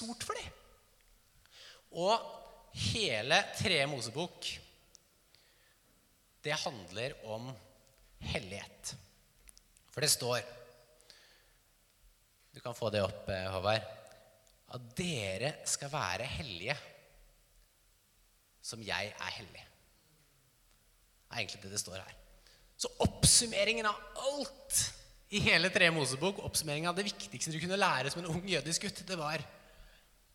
stort 0.00 0.24
for 0.24 0.38
dem. 0.38 0.56
Og 2.00 2.14
hele 2.90 3.42
Tredje 3.58 3.86
Mosebok, 3.90 4.48
det 6.40 6.56
handler 6.64 7.16
om 7.28 7.50
hellighet. 8.32 8.94
For 9.90 10.04
det 10.04 10.12
står 10.12 10.40
Du 12.50 12.58
kan 12.58 12.74
få 12.74 12.88
det 12.90 12.98
opp, 13.04 13.28
eh, 13.30 13.46
Håvard. 13.46 13.84
At 14.74 14.86
dere 14.98 15.52
skal 15.70 15.90
være 15.92 16.26
hellige 16.26 16.74
som 18.62 18.82
jeg 18.82 19.12
er 19.14 19.36
hellig. 19.36 19.62
Det 19.62 21.30
er 21.30 21.44
egentlig 21.44 21.62
det 21.62 21.70
det 21.70 21.80
står 21.80 22.00
her. 22.02 22.16
Så 22.76 22.90
oppsummeringen 23.06 23.86
av 23.86 23.94
alt 24.18 24.80
i 25.30 25.38
hele 25.46 25.70
Tre 25.70 25.92
Mosebok, 25.94 26.42
oppsummeringen 26.42 26.90
av 26.90 26.98
det 26.98 27.06
viktigste 27.06 27.54
du 27.54 27.60
kunne 27.62 27.78
lære 27.78 28.10
som 28.10 28.24
en 28.24 28.32
ung 28.34 28.42
jødisk 28.50 28.88
gutt, 28.88 29.04
det 29.06 29.18
var 29.18 29.46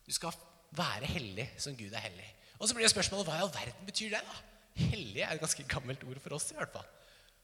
du 0.06 0.14
skal 0.14 0.34
være 0.76 1.08
hellig 1.10 1.46
som 1.62 1.76
Gud 1.78 1.92
er 1.92 2.04
hellig. 2.06 2.26
Og 2.60 2.68
så 2.68 2.76
blir 2.76 2.86
det 2.86 2.92
spørsmålet 2.92 3.28
hva 3.28 3.38
i 3.38 3.42
all 3.44 3.52
verden 3.52 3.88
betyr 3.88 4.14
det? 4.14 4.22
da? 4.22 4.36
Hellig 4.76 5.22
er 5.24 5.34
et 5.34 5.42
ganske 5.42 5.66
gammelt 5.68 6.04
ord 6.06 6.20
for 6.22 6.36
oss. 6.36 6.50
i 6.52 6.58
hvert 6.58 6.72
fall. 6.72 6.86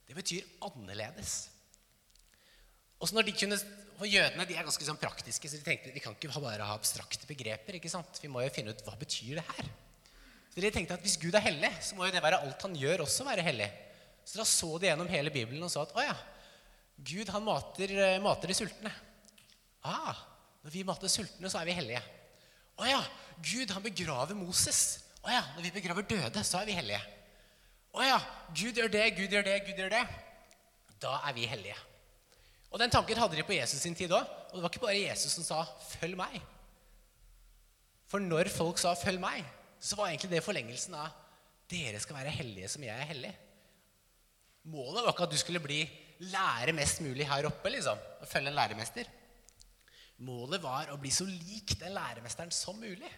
Det 0.09 0.16
betyr 0.16 0.48
annerledes. 0.68 1.37
Og 3.01 3.09
så 3.09 3.16
når 3.16 3.28
de 3.28 3.37
kunne, 3.37 3.59
for 3.98 4.09
Jødene 4.09 4.46
de 4.46 4.56
er 4.56 4.66
ganske 4.66 4.87
sånn 4.87 5.01
praktiske, 5.01 5.51
så 5.51 5.59
de 5.59 5.66
tenkte 5.66 5.95
vi 5.95 6.02
kan 6.02 6.14
ikke 6.14 6.32
bare 6.38 6.66
ha 6.68 6.77
abstrakte 6.77 7.28
begreper. 7.28 7.78
ikke 7.78 7.90
sant? 7.92 8.20
Vi 8.23 8.30
må 8.30 8.45
jo 8.45 8.52
finne 8.54 8.74
ut 8.74 8.84
hva 8.87 8.95
betyr 9.01 9.40
det 9.40 9.46
her. 9.48 9.70
Så 10.52 10.60
de 10.60 10.70
tenkte 10.70 10.98
at 10.98 11.04
Hvis 11.04 11.18
Gud 11.20 11.34
er 11.34 11.46
hellig, 11.46 11.73
så 11.80 11.96
må 11.96 12.06
jo 12.06 12.15
det 12.15 12.23
være 12.23 12.42
alt 12.45 12.62
han 12.68 12.76
gjør, 12.76 13.06
også 13.06 13.24
være 13.26 13.45
hellig. 13.46 13.70
Så 14.24 14.38
da 14.38 14.46
så 14.46 14.76
de 14.79 14.90
gjennom 14.90 15.09
hele 15.10 15.32
Bibelen 15.34 15.65
og 15.65 15.73
sa 15.73 15.82
at 15.82 15.96
å 15.96 16.04
ja, 16.04 16.15
Gud 17.02 17.30
han 17.32 17.42
mater, 17.42 17.90
eh, 17.90 18.20
mater 18.23 18.52
de 18.52 18.54
sultne. 18.54 18.92
Ah, 19.82 20.15
når 20.62 20.74
vi 20.76 20.84
mater 20.87 21.10
sultne, 21.10 21.51
så 21.51 21.59
er 21.59 21.66
vi 21.66 21.74
hellige. 21.74 22.02
Å 22.82 22.88
ja, 22.88 23.00
Gud 23.42 23.70
han 23.70 23.84
begraver 23.84 24.34
Moses. 24.34 24.82
Å 25.23 25.30
ja, 25.30 25.42
når 25.54 25.68
vi 25.68 25.74
begraver 25.77 26.07
døde, 26.09 26.43
så 26.43 26.59
er 26.60 26.68
vi 26.68 26.76
hellige. 26.76 27.01
Å 27.93 28.02
ja, 28.02 28.18
Gud 28.57 28.79
gjør 28.80 28.90
det, 28.90 29.04
Gud 29.18 29.34
gjør 29.34 29.46
det, 29.46 29.57
Gud 29.68 29.79
gjør 29.79 29.93
det. 29.95 30.02
Da 31.02 31.18
er 31.29 31.37
vi 31.37 31.46
hellige. 31.46 31.79
Og 32.73 32.80
den 32.80 32.90
tanken 32.90 33.20
hadde 33.20 33.37
de 33.37 33.45
på 33.46 33.54
Jesus 33.54 33.82
sin 33.84 33.95
tid 33.95 34.15
òg. 34.16 34.26
Og 34.51 34.59
det 34.59 34.65
var 34.65 34.73
ikke 34.73 34.84
bare 34.87 34.98
Jesus 34.98 35.37
som 35.37 35.45
sa 35.45 35.62
'følg 35.92 36.16
meg'. 36.16 36.40
For 38.09 38.20
når 38.20 38.48
folk 38.48 38.79
sa 38.79 38.95
'følg 38.95 39.20
meg', 39.20 39.45
så 39.80 39.96
var 39.96 40.09
egentlig 40.09 40.30
det 40.30 40.45
forlengelsen 40.45 40.95
av 40.95 41.10
'dere 41.68 42.01
skal 42.01 42.16
være 42.16 42.30
hellige 42.30 42.68
som 42.68 42.82
jeg 42.82 42.96
er 42.96 43.10
hellig'. 43.12 43.35
Målet 44.64 45.04
var 45.04 45.12
ikke 45.12 45.23
at 45.23 45.30
du 45.30 45.38
skulle 45.38 45.60
bli 45.60 45.90
lære 46.20 46.73
mest 46.73 47.01
mulig 47.01 47.26
her 47.29 47.46
oppe, 47.46 47.70
liksom, 47.70 47.98
og 48.20 48.29
følge 48.29 48.48
en 48.48 48.54
læremester. 48.54 49.04
Målet 50.23 50.62
var 50.62 50.92
å 50.92 50.98
bli 51.01 51.10
så 51.15 51.26
lik 51.26 51.74
den 51.80 51.95
læremesteren 51.96 52.52
som 52.54 52.78
mulig. 52.78 53.10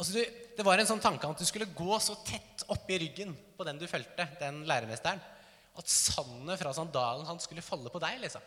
Altså, 0.00 0.16
du, 0.16 0.38
det 0.56 0.64
var 0.64 0.80
en 0.80 0.88
sånn 0.88 1.02
tanke 1.02 1.28
at 1.28 1.40
du 1.40 1.46
skulle 1.46 1.68
gå 1.76 1.98
så 2.00 2.16
tett 2.24 2.64
oppi 2.72 2.96
ryggen 3.02 3.34
på 3.56 3.66
den 3.68 3.78
du 3.78 3.84
fulgte, 3.90 4.24
den 4.40 4.62
læremesteren, 4.68 5.20
at 5.76 5.92
sandet 5.92 6.58
fra 6.60 6.72
sandalen 6.74 7.28
hans 7.28 7.44
skulle 7.46 7.64
falle 7.64 7.92
på 7.92 8.00
deg, 8.02 8.16
liksom. 8.24 8.46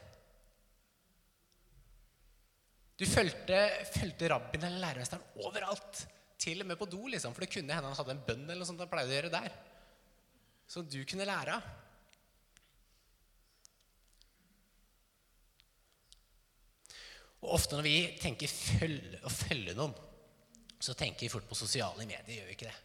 Du 2.97 3.05
fulgte, 3.09 3.59
fulgte 3.93 4.29
rabbien 4.33 4.65
eller 4.67 4.81
læremesteren 4.81 5.45
overalt. 5.45 6.03
Til 6.43 6.61
og 6.61 6.67
med 6.67 6.77
på 6.79 6.89
do, 6.89 7.05
liksom, 7.13 7.33
for 7.33 7.45
det 7.45 7.53
kunne 7.53 7.73
hende 7.73 7.89
han 7.89 7.97
hadde 7.97 8.17
en 8.17 8.25
bønn 8.27 8.43
eller 8.47 8.61
noe 8.61 8.67
sånt 8.67 8.81
han 8.83 8.91
pleide 8.91 9.13
å 9.13 9.17
gjøre 9.17 9.31
der. 9.33 9.55
Som 10.69 10.89
du 10.89 10.99
kunne 11.07 11.27
lære 11.27 11.57
av. 11.57 11.71
Og 17.43 17.53
ofte 17.57 17.75
når 17.75 17.85
vi 17.85 17.97
tenker 18.21 18.51
følge, 18.51 19.19
å 19.27 19.31
følge 19.31 19.75
noen, 19.75 19.93
så 20.83 20.95
tenker 20.99 21.25
vi 21.25 21.31
fort 21.31 21.47
på 21.47 21.57
sosiale 21.57 22.05
medier. 22.07 22.23
gjør 22.39 22.49
vi 22.49 22.55
ikke 22.57 22.69
det? 22.69 22.77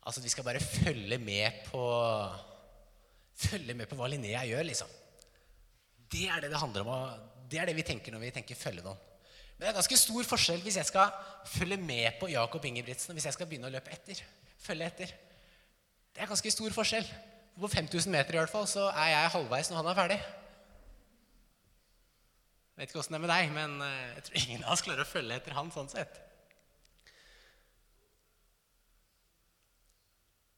Altså, 0.00 0.20
at 0.20 0.24
Vi 0.24 0.32
skal 0.32 0.46
bare 0.46 0.60
følge 0.60 1.18
med 1.18 1.62
på 1.70 1.84
følge 3.40 3.74
med 3.74 3.88
på 3.88 3.96
hva 3.98 4.08
Linnea 4.10 4.42
gjør, 4.48 4.66
liksom. 4.68 4.90
Det 6.10 6.26
er 6.28 6.42
det 6.42 6.50
det 6.52 6.60
handler 6.60 6.84
om. 6.84 7.22
Det 7.50 7.60
er 7.60 7.70
det 7.70 7.76
vi 7.78 7.86
tenker 7.86 8.12
når 8.12 8.26
vi 8.26 8.34
tenker 8.34 8.58
følge 8.58 8.84
noen. 8.84 8.98
Men 9.56 9.66
det 9.66 9.70
er 9.70 9.78
ganske 9.78 9.98
stor 10.00 10.24
forskjell 10.24 10.62
hvis 10.64 10.78
jeg 10.80 10.88
skal 10.88 11.10
følge 11.48 11.76
med 11.80 12.16
på 12.20 12.30
Jakob 12.32 12.64
Ingebrigtsen 12.64 13.12
og 13.12 13.18
hvis 13.18 13.28
jeg 13.28 13.36
skal 13.36 13.48
begynne 13.48 13.68
å 13.68 13.74
løpe 13.74 13.92
etter. 13.92 14.22
Følge 14.60 14.88
etter. 14.88 15.14
Det 16.10 16.24
er 16.24 16.30
ganske 16.30 16.52
stor 16.52 16.74
forskjell. 16.74 17.08
På 17.60 17.68
5000 17.68 18.12
meter 18.14 18.36
i 18.36 18.40
hvert 18.40 18.52
fall, 18.52 18.66
så 18.70 18.88
er 18.88 19.12
jeg 19.12 19.32
halvveis 19.34 19.68
når 19.70 19.82
han 19.82 19.90
er 19.90 19.98
ferdig. 19.98 20.20
Jeg 22.80 22.86
vet 22.86 22.92
ikke 22.94 23.00
åssen 23.02 23.12
det 23.12 23.18
er 23.18 23.24
med 23.26 23.28
deg, 23.28 23.50
men 23.52 23.72
eh, 23.84 24.12
jeg 24.16 24.22
tror 24.24 24.36
ingen 24.40 24.62
av 24.64 24.70
oss 24.72 24.82
klarer 24.86 25.04
å 25.04 25.08
følge 25.08 25.36
etter 25.36 25.52
han 25.52 25.68
sånn 25.68 25.90
sett. 25.92 26.14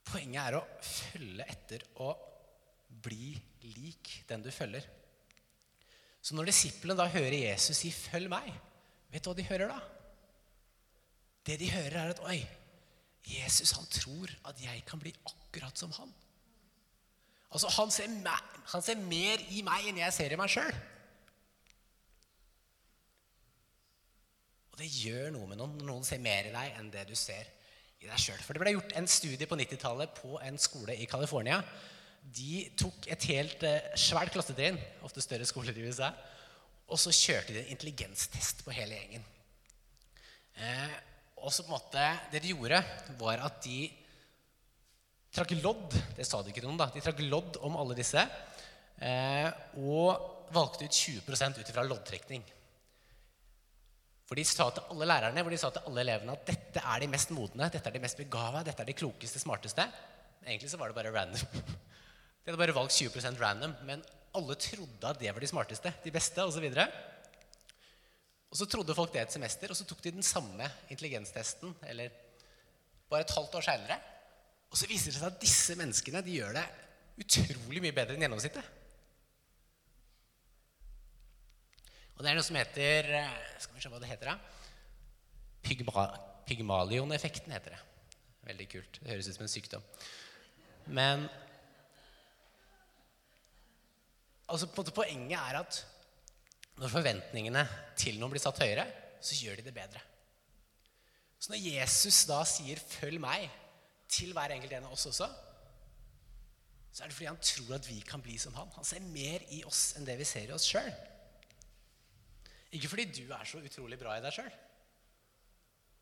Poenget 0.07 0.39
er 0.45 0.57
å 0.61 0.61
følge 0.87 1.47
etter 1.51 1.83
og 2.05 2.21
bli 3.03 3.33
lik 3.65 4.13
den 4.29 4.47
du 4.47 4.53
følger. 4.55 4.87
Så 6.23 6.39
når 6.39 6.53
disiplene 6.53 6.95
da 7.01 7.09
hører 7.11 7.35
Jesus 7.41 7.83
si 7.83 7.91
'følg 7.91 8.31
meg', 8.31 8.55
vet 9.11 9.27
du 9.27 9.33
hva 9.33 9.37
de 9.41 9.49
hører 9.51 9.75
da? 9.75 9.81
Det 11.43 11.59
de 11.59 11.73
hører, 11.75 11.99
er 12.05 12.15
at 12.15 12.23
'oi, 12.23 12.39
Jesus 13.35 13.75
han 13.75 13.91
tror 13.99 14.31
at 14.47 14.63
jeg 14.63 14.87
kan 14.87 15.03
bli 15.03 15.11
akkurat 15.27 15.75
som 15.75 15.91
han'. 15.99 16.15
Altså, 17.51 17.67
han 17.83 17.91
ser, 17.91 18.15
han 18.77 18.83
ser 18.83 19.07
mer 19.11 19.43
i 19.51 19.67
meg 19.67 19.91
enn 19.91 20.05
jeg 20.07 20.21
ser 20.21 20.31
i 20.31 20.39
meg 20.39 20.55
sjøl. 20.55 20.92
Det 24.83 24.91
gjør 24.91 25.31
noe 25.35 25.49
med 25.49 25.61
noen 25.61 25.77
når 25.79 25.89
noen 25.89 26.07
ser 26.07 26.23
mer 26.23 26.49
i 26.49 26.55
deg 26.55 26.79
enn 26.79 26.91
det 26.93 27.07
du 27.09 27.15
ser 27.19 27.47
i 28.03 28.09
deg 28.09 28.19
sjøl. 28.19 28.41
For 28.43 28.57
det 28.57 28.63
ble 28.65 28.75
gjort 28.75 28.95
en 28.99 29.09
studie 29.11 29.47
på 29.49 29.59
90-tallet 29.59 30.15
på 30.19 30.39
en 30.43 30.59
skole 30.61 30.97
i 30.99 31.07
California. 31.11 31.61
De 32.23 32.65
tok 32.79 33.07
et 33.11 33.27
helt 33.31 33.63
eh, 33.67 33.95
svært 33.99 34.35
klassetrinn, 34.35 34.79
ofte 35.07 35.23
større 35.23 35.47
skoler 35.47 35.79
i 35.79 35.87
USA, 35.87 36.11
og 36.91 36.99
så 37.01 37.15
kjørte 37.15 37.55
de 37.55 37.63
en 37.63 37.73
intelligenstest 37.75 38.63
på 38.67 38.75
hele 38.75 38.99
gjengen. 38.99 39.25
Eh, 40.59 40.97
og 41.43 41.51
så 41.51 41.65
på 41.65 41.73
en 41.73 41.77
måte, 41.79 42.07
Det 42.31 42.43
de 42.43 42.53
gjorde, 42.53 42.83
var 43.19 43.43
at 43.47 43.63
de 43.65 43.89
trakk 45.33 45.55
lodd 45.63 45.95
Det 46.17 46.27
sa 46.29 46.43
de 46.43 46.53
ikke 46.53 46.63
noen, 46.63 46.77
da. 46.79 46.91
De 46.93 47.01
trakk 47.03 47.23
lodd 47.25 47.57
om 47.65 47.79
alle 47.81 47.97
disse. 47.99 48.23
Eh, 49.03 49.49
og 49.81 50.51
valgte 50.53 50.87
ut 50.87 50.93
20 50.93 51.59
ut 51.59 51.71
ifra 51.71 51.87
loddtrekning. 51.87 52.45
For 54.33 54.41
de 54.41 54.47
sa 54.49 54.65
til 54.73 54.87
alle 54.89 55.05
lærerne 55.05 55.43
hvor 55.45 55.53
de 55.53 55.59
sa 55.61 55.69
til 55.69 55.83
alle 55.91 56.01
elevene 56.01 56.33
at 56.33 56.47
dette 56.49 56.81
er 56.81 57.03
de 57.03 57.07
mest 57.13 57.35
modne, 57.37 57.67
dette 57.69 57.91
er 57.91 57.93
de 57.93 58.01
mest 58.01 58.17
begava, 58.17 58.63
dette 58.65 58.81
er 58.81 58.89
de 58.89 58.95
klokeste, 58.97 59.43
smarteste. 59.43 59.85
Egentlig 60.47 60.71
så 60.73 60.79
var 60.81 60.89
det 60.89 60.97
bare 60.97 61.13
random. 61.13 61.43
De 61.53 62.49
hadde 62.49 62.61
bare 62.63 62.75
valgt 62.79 62.97
20% 62.97 63.37
random, 63.43 63.75
men 63.85 64.01
alle 64.41 64.57
trodde 64.57 65.11
at 65.11 65.21
det 65.21 65.35
var 65.37 65.45
de 65.45 65.51
smarteste, 65.51 65.93
de 66.01 66.15
beste 66.17 66.47
osv. 66.49 66.65
Og, 66.65 66.97
og 68.49 68.57
så 68.63 68.71
trodde 68.73 68.97
folk 68.97 69.13
det 69.13 69.27
et 69.27 69.37
semester, 69.37 69.69
og 69.69 69.77
så 69.77 69.85
tok 69.85 70.01
de 70.01 70.17
den 70.17 70.25
samme 70.25 70.71
intelligenstesten 70.89 71.77
eller 71.93 72.17
bare 73.13 73.27
et 73.29 73.37
halvt 73.37 73.61
år 73.61 73.69
seinere. 73.69 74.01
Og 74.73 74.81
så 74.81 74.89
viser 74.89 75.13
det 75.13 75.21
seg 75.21 75.29
at 75.29 75.43
disse 75.45 75.77
menneskene 75.77 76.25
de 76.25 76.41
gjør 76.41 76.57
det 76.57 76.65
utrolig 77.21 77.85
mye 77.85 78.01
bedre 78.01 78.17
enn 78.17 78.25
gjennomsnittet. 78.25 78.81
Og 82.23 82.27
det 82.29 82.31
er 82.31 82.37
noe 82.39 82.47
som 82.47 82.55
heter 82.55 83.07
eh, 83.19 83.39
Skal 83.59 83.75
vi 83.75 83.81
se 83.83 83.91
hva 83.91 83.99
det 83.99 84.07
heter, 84.07 84.29
da? 84.31 84.37
Pygma, 85.67 86.05
Pygmalion-effekten 86.47 87.51
heter 87.51 87.75
det. 87.75 87.81
Veldig 88.47 88.67
kult. 88.71 89.01
Det 89.03 89.11
høres 89.11 89.27
ut 89.27 89.35
som 89.35 89.43
en 89.43 89.51
sykdom. 89.51 89.89
Men 90.87 91.27
altså, 94.47 94.71
på 94.71 94.71
en 94.71 94.85
måte 94.85 94.95
poenget 94.95 95.35
er 95.41 95.61
at 95.65 95.83
når 96.79 96.95
forventningene 96.95 97.67
til 97.99 98.23
noen 98.23 98.37
blir 98.37 98.47
satt 98.47 98.63
høyere, 98.63 98.87
så 99.19 99.43
gjør 99.43 99.59
de 99.59 99.67
det 99.67 99.75
bedre. 99.83 100.07
Så 101.43 101.51
når 101.51 101.65
Jesus 101.73 102.23
da 102.31 102.45
sier 102.47 102.79
'følg 102.79 103.19
meg' 103.19 103.51
til 104.07 104.31
hver 104.31 104.55
enkelt 104.55 104.79
en 104.79 104.87
av 104.87 104.95
oss 104.95 105.11
også, 105.11 105.27
så 106.93 107.03
er 107.03 107.11
det 107.11 107.19
fordi 107.19 107.33
han 107.35 107.47
tror 107.51 107.81
at 107.83 107.89
vi 107.91 107.99
kan 108.07 108.23
bli 108.23 108.39
som 108.39 108.55
han. 108.55 108.71
Han 108.79 108.87
ser 108.87 109.01
mer 109.11 109.43
i 109.51 109.65
oss 109.67 109.97
enn 109.97 110.07
det 110.07 110.21
vi 110.23 110.35
ser 110.37 110.47
i 110.47 110.55
oss 110.55 110.71
sjøl. 110.71 111.11
Ikke 112.73 112.89
fordi 112.89 113.09
du 113.13 113.33
er 113.33 113.45
så 113.49 113.61
utrolig 113.61 113.99
bra 114.01 114.17
i 114.17 114.23
deg 114.25 114.35
sjøl, 114.35 114.53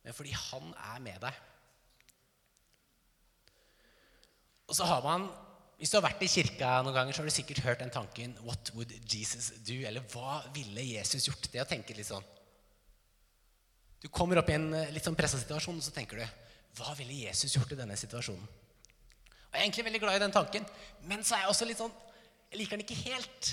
men 0.04 0.16
fordi 0.16 0.34
han 0.36 0.74
er 0.94 1.00
med 1.04 1.22
deg. 1.22 1.38
Og 4.70 4.76
så 4.78 4.86
har 4.86 5.02
man, 5.04 5.30
Hvis 5.80 5.90
du 5.90 5.96
har 5.96 6.04
vært 6.04 6.20
i 6.20 6.28
kirka 6.28 6.82
noen 6.84 6.92
ganger, 6.92 7.16
så 7.16 7.22
har 7.22 7.30
du 7.30 7.32
sikkert 7.32 7.62
hørt 7.64 7.80
den 7.80 7.90
tanken 7.90 8.34
What 8.44 8.70
would 8.76 8.92
Jesus 9.08 9.48
do? 9.64 9.78
Eller 9.88 10.04
hva 10.12 10.42
ville 10.52 10.84
Jesus 10.84 11.24
gjort? 11.24 11.48
Det 11.48 11.62
å 11.62 11.68
tenke 11.68 11.96
litt 11.96 12.10
sånn. 12.10 12.26
Du 14.00 14.08
kommer 14.12 14.40
opp 14.40 14.52
i 14.52 14.58
en 14.58 14.68
eh, 14.76 14.92
litt 14.92 15.04
sånn 15.04 15.16
pressa 15.16 15.40
situasjon, 15.40 15.80
og 15.80 15.84
så 15.84 15.94
tenker 15.96 16.20
du 16.20 16.26
Hva 16.78 16.92
ville 16.98 17.16
Jesus 17.24 17.56
gjort 17.56 17.72
i 17.72 17.80
denne 17.80 17.96
situasjonen? 17.96 18.44
Og 18.44 19.56
Jeg 19.56 19.58
er 19.58 19.64
egentlig 19.64 19.86
veldig 19.88 20.02
glad 20.04 20.20
i 20.20 20.22
den 20.22 20.36
tanken, 20.36 20.68
men 21.10 21.24
så 21.24 21.34
er 21.34 21.44
jeg 21.44 21.54
også 21.54 21.68
litt 21.68 21.80
sånn 21.80 21.96
Jeg 22.52 22.60
liker 22.60 22.76
den 22.76 22.84
ikke 22.86 23.00
helt. 23.08 23.50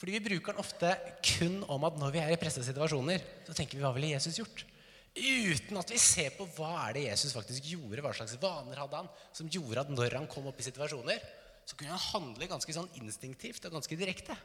Fordi 0.00 0.16
vi 0.16 0.22
bruker 0.24 0.54
den 0.54 0.62
ofte 0.62 0.94
kun 1.20 1.58
om 1.68 1.84
at 1.84 1.98
når 2.00 2.12
vi 2.14 2.20
er 2.22 2.32
i 2.32 2.40
pressede 2.40 2.64
situasjoner, 2.64 3.20
så 3.44 3.56
tenker 3.56 3.76
vi 3.76 3.84
hva 3.84 3.92
ville 3.92 4.14
Jesus 4.14 4.38
gjort? 4.40 4.62
Uten 5.10 5.76
at 5.76 5.90
vi 5.92 5.98
ser 6.00 6.30
på 6.38 6.46
hva 6.56 6.70
er 6.86 6.96
det 6.96 7.02
Jesus 7.08 7.34
faktisk 7.36 7.66
gjorde, 7.72 8.00
hva 8.00 8.14
slags 8.16 8.38
vaner 8.40 8.80
hadde 8.80 9.02
han, 9.02 9.10
som 9.36 9.50
gjorde 9.52 9.82
at 9.82 9.92
når 9.92 10.16
han 10.16 10.28
kom 10.30 10.48
opp 10.48 10.62
i 10.62 10.64
situasjoner, 10.64 11.20
så 11.68 11.76
kunne 11.76 11.92
han 11.92 12.06
handle 12.14 12.48
ganske 12.48 12.74
sånn 12.74 12.88
instinktivt 13.02 13.66
og 13.68 13.76
ganske 13.76 13.98
direkte. 13.98 14.36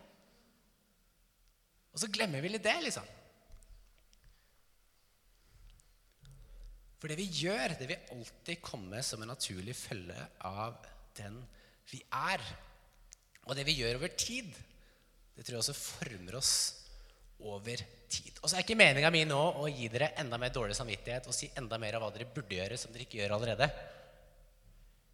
Og 1.95 2.01
så 2.03 2.11
glemmer 2.11 2.43
vi 2.43 2.51
litt 2.51 2.65
det, 2.65 2.75
liksom. 2.83 3.07
For 6.99 7.11
det 7.11 7.19
vi 7.21 7.29
gjør, 7.45 7.77
det 7.79 7.87
vil 7.87 8.11
alltid 8.11 8.63
komme 8.65 8.99
som 9.05 9.23
en 9.23 9.31
naturlig 9.31 9.77
følge 9.77 10.19
av 10.43 10.75
den 11.15 11.37
vi 11.91 12.01
er. 12.09 12.43
Og 13.45 13.55
det 13.55 13.63
vi 13.69 13.77
gjør 13.79 14.01
over 14.01 14.11
tid, 14.19 14.49
det 15.35 15.43
tror 15.43 15.57
jeg 15.57 15.63
også 15.63 15.75
former 15.75 16.37
oss 16.39 16.53
over 17.43 17.81
tid. 18.09 18.37
Og 18.41 18.47
så 18.47 18.55
er 18.55 18.63
ikke 18.63 18.77
meninga 18.79 19.11
mi 19.11 19.25
nå 19.27 19.39
å 19.59 19.67
gi 19.67 19.89
dere 19.91 20.13
enda 20.21 20.39
mer 20.39 20.53
dårlig 20.55 20.77
samvittighet 20.77 21.27
og 21.27 21.35
si 21.35 21.49
enda 21.59 21.79
mer 21.81 21.97
av 21.97 22.05
hva 22.05 22.13
dere 22.15 22.29
burde 22.31 22.55
gjøre, 22.55 22.79
som 22.79 22.93
dere 22.93 23.05
ikke 23.07 23.19
gjør 23.19 23.35
allerede. 23.35 23.67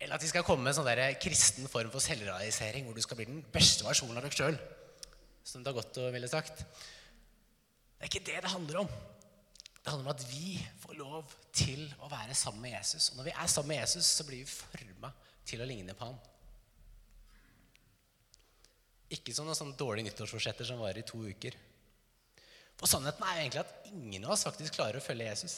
Eller 0.01 0.17
at 0.17 0.23
vi 0.25 0.29
skal 0.31 0.45
komme 0.45 0.65
med 0.65 0.73
en 0.73 0.79
sånn 0.79 0.89
der 0.89 1.17
kristen 1.21 1.69
form 1.69 1.91
for 1.93 2.03
selvrealisering, 2.03 2.87
hvor 2.87 2.97
du 2.97 3.03
skal 3.05 3.19
bli 3.19 3.29
den 3.29 3.41
beste 3.53 3.85
versjonen 3.85 4.17
av 4.17 4.25
deg 4.25 4.37
sjøl. 4.37 4.57
Som 5.45 5.65
og 5.65 6.07
ville 6.13 6.29
sagt. 6.29 6.61
Det 6.61 8.05
er 8.05 8.09
ikke 8.09 8.25
det 8.25 8.39
det 8.45 8.53
handler 8.53 8.83
om. 8.83 8.89
Det 9.81 9.89
handler 9.89 10.07
om 10.07 10.13
at 10.13 10.25
vi 10.29 10.57
får 10.81 10.97
lov 10.97 11.35
til 11.53 11.87
å 12.01 12.09
være 12.09 12.37
sammen 12.37 12.61
med 12.65 12.75
Jesus. 12.75 13.09
Og 13.11 13.17
når 13.17 13.29
vi 13.29 13.33
er 13.33 13.49
sammen 13.49 13.73
med 13.73 13.81
Jesus, 13.81 14.05
så 14.05 14.25
blir 14.25 14.43
vi 14.43 14.49
forma 14.49 15.09
til 15.45 15.61
å 15.61 15.69
ligne 15.69 15.97
på 15.97 16.05
ham. 16.05 16.17
Ikke 19.11 19.33
som 19.35 19.47
noen 19.47 19.57
sånne 19.57 19.77
dårlige 19.79 20.07
nyttårsforsetter 20.09 20.67
som 20.67 20.79
varer 20.79 21.01
i 21.01 21.07
to 21.07 21.19
uker. 21.19 21.57
For 22.79 22.89
sannheten 22.89 23.25
er 23.27 23.35
jo 23.35 23.43
egentlig 23.43 23.63
at 23.65 23.89
ingen 23.91 24.25
av 24.25 24.35
oss 24.35 24.45
faktisk 24.47 24.77
klarer 24.77 24.97
å 24.97 25.03
følge 25.03 25.27
Jesus. 25.27 25.57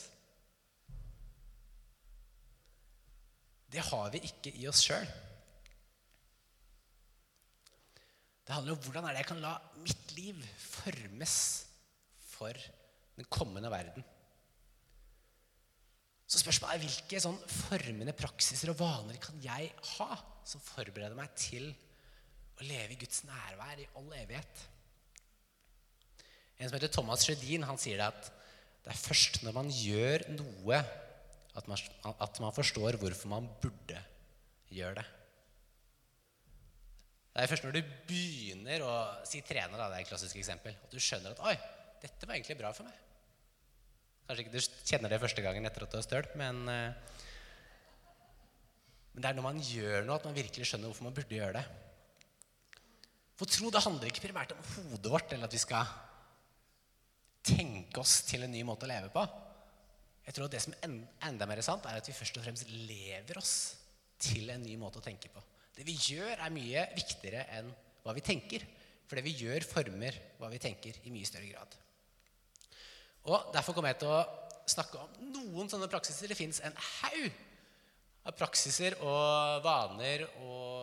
Det 3.73 3.81
har 3.87 4.09
vi 4.13 4.21
ikke 4.27 4.51
i 4.59 4.67
oss 4.69 4.83
sjøl. 4.85 5.05
Det 8.43 8.51
handler 8.51 8.75
om 8.75 8.81
hvordan 8.83 9.07
er 9.07 9.15
det 9.15 9.23
jeg 9.23 9.29
kan 9.31 9.41
la 9.41 9.53
mitt 9.79 10.11
liv 10.17 10.41
formes 10.59 11.37
for 12.33 12.57
den 13.15 13.29
kommende 13.31 13.71
verden. 13.71 14.03
Så 16.27 16.41
spørsmålet 16.41 16.75
er 16.75 16.83
hvilke 16.83 17.21
sånn 17.23 17.39
formende 17.69 18.15
praksiser 18.17 18.73
og 18.73 18.79
vaner 18.81 19.19
kan 19.21 19.39
jeg 19.43 19.71
ha 19.93 20.09
som 20.49 20.63
forbereder 20.65 21.15
meg 21.17 21.31
til 21.39 21.69
å 22.59 22.67
leve 22.67 22.95
i 22.95 22.99
Guds 23.01 23.23
nærvær 23.27 23.81
i 23.81 23.89
all 23.99 24.13
evighet. 24.19 24.63
En 26.59 26.69
som 26.69 26.77
heter 26.77 26.91
Thomas 26.93 27.25
Sjødin, 27.25 27.65
han 27.67 27.79
sier 27.81 27.99
det 27.99 28.11
at 28.11 28.29
det 28.83 28.91
er 28.91 28.99
først 28.99 29.41
når 29.45 29.55
man 29.55 29.71
gjør 29.71 30.25
noe, 30.35 30.79
at 31.53 31.67
man, 31.69 31.81
at 32.11 32.39
man 32.43 32.55
forstår 32.55 32.97
hvorfor 33.01 33.31
man 33.31 33.47
burde 33.61 33.99
gjøre 34.73 35.01
det. 35.01 35.05
Det 37.33 37.41
er 37.41 37.49
først 37.49 37.65
når 37.65 37.77
du 37.77 37.93
begynner 38.09 38.83
å 38.85 38.95
si 39.25 39.41
trener, 39.45 39.77
da, 39.77 39.87
det 39.89 39.97
er 39.97 40.05
et 40.05 40.11
klassisk 40.11 40.37
eksempel, 40.37 40.75
at 40.77 40.91
du 40.93 41.01
skjønner 41.01 41.33
at 41.33 41.41
oi, 41.49 41.55
dette 42.03 42.27
var 42.27 42.37
egentlig 42.37 42.59
bra 42.59 42.73
for 42.75 42.85
meg. 42.85 42.99
Kanskje 44.27 44.45
ikke 44.45 44.53
du 44.53 44.67
kjenner 44.87 45.11
det 45.11 45.19
første 45.23 45.43
gangen 45.43 45.65
etter 45.67 45.85
at 45.85 45.93
du 45.93 45.97
har 45.97 46.05
stølt, 46.05 46.35
men, 46.39 46.61
eh, 46.69 47.23
men 49.13 49.23
det 49.23 49.31
er 49.31 49.39
når 49.39 49.47
man 49.47 49.63
gjør 49.65 50.05
noe, 50.05 50.19
at 50.19 50.27
man 50.29 50.37
virkelig 50.37 50.69
skjønner 50.69 50.91
hvorfor 50.91 51.07
man 51.09 51.17
burde 51.17 51.39
gjøre 51.39 51.57
det. 51.57 51.65
For 53.43 53.51
tro 53.51 53.69
det 53.75 53.81
handler 53.83 54.07
ikke 54.07 54.21
primært 54.23 54.53
om 54.55 54.59
hodet 54.71 55.09
vårt, 55.11 55.33
eller 55.35 55.49
at 55.49 55.51
vi 55.51 55.59
skal 55.59 55.89
tenke 57.43 57.99
oss 57.99 58.21
til 58.23 58.45
en 58.45 58.53
ny 58.55 58.61
måte 58.63 58.87
å 58.87 58.91
leve 58.91 59.09
på. 59.11 59.23
Jeg 60.23 60.37
tror 60.37 60.47
Det 60.47 60.61
som 60.63 60.75
er 60.77 60.93
enda 61.27 61.47
mer 61.49 61.59
sant, 61.59 61.83
er 61.83 61.99
at 61.99 62.07
vi 62.07 62.15
først 62.15 62.39
og 62.39 62.45
fremst 62.45 62.69
lever 62.71 63.41
oss 63.41 63.75
til 64.23 64.47
en 64.53 64.63
ny 64.63 64.77
måte 64.79 65.01
å 65.01 65.03
tenke 65.03 65.27
på. 65.27 65.43
Det 65.75 65.83
vi 65.83 65.97
gjør, 65.97 66.37
er 66.37 66.55
mye 66.55 66.85
viktigere 66.95 67.43
enn 67.57 67.67
hva 68.05 68.15
vi 68.15 68.23
tenker. 68.23 68.63
For 69.09 69.19
det 69.19 69.25
vi 69.27 69.35
gjør, 69.35 69.67
former 69.67 70.21
hva 70.39 70.47
vi 70.53 70.63
tenker, 70.63 71.03
i 71.03 71.11
mye 71.11 71.27
større 71.27 71.51
grad. 71.51 71.75
Og 73.27 73.51
Derfor 73.51 73.75
kommer 73.75 73.91
jeg 73.91 74.05
til 74.05 74.13
å 74.13 74.23
snakke 74.71 75.03
om 75.03 75.33
noen 75.35 75.67
sånne 75.67 75.91
praksiser. 75.91 76.31
Det 76.31 76.39
fins 76.39 76.63
en 76.63 76.79
haug 76.79 77.43
av 78.23 78.39
praksiser 78.39 78.95
og 79.03 79.59
vaner 79.67 80.29
og 80.39 80.82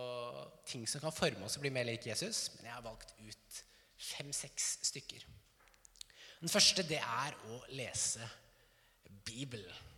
ting 0.71 0.87
som 0.87 1.03
kan 1.03 1.13
forme 1.13 1.45
oss 1.45 1.57
og 1.59 1.65
bli 1.65 1.73
mer 1.73 1.87
lik 1.87 2.07
Jesus. 2.07 2.47
Men 2.55 2.69
jeg 2.69 2.77
har 2.77 2.85
valgt 2.85 3.13
ut 3.19 3.61
fem-seks 4.01 4.73
stykker. 4.89 5.25
Den 6.41 6.49
første 6.49 6.85
det 6.87 7.01
er 7.01 7.35
å 7.51 7.59
lese 7.77 8.25
Bibelen. 9.27 9.89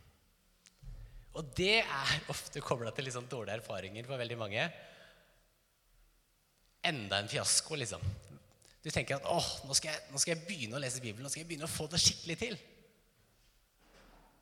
Og 1.39 1.53
det 1.57 1.79
er 1.81 2.17
ofte 2.33 2.61
kobla 2.63 2.91
til 2.93 3.07
litt 3.07 3.15
sånn 3.15 3.29
dårlige 3.31 3.61
erfaringer 3.61 4.09
for 4.09 4.21
veldig 4.21 4.39
mange. 4.39 4.67
Enda 6.83 7.21
en 7.21 7.31
fiasko, 7.31 7.77
liksom. 7.79 8.03
Du 8.83 8.89
tenker 8.91 9.15
at 9.15 9.27
åh, 9.31 9.49
nå 9.63 9.75
skal, 9.77 9.93
jeg, 9.93 10.11
nå 10.11 10.19
skal 10.19 10.33
jeg 10.33 10.45
begynne 10.49 10.75
å 10.75 10.83
lese 10.83 10.99
Bibelen. 10.99 11.23
Nå 11.23 11.31
skal 11.31 11.45
jeg 11.45 11.53
begynne 11.53 11.69
å 11.69 11.71
få 11.71 11.87
det 11.91 12.01
skikkelig 12.03 12.35
til. 12.41 12.57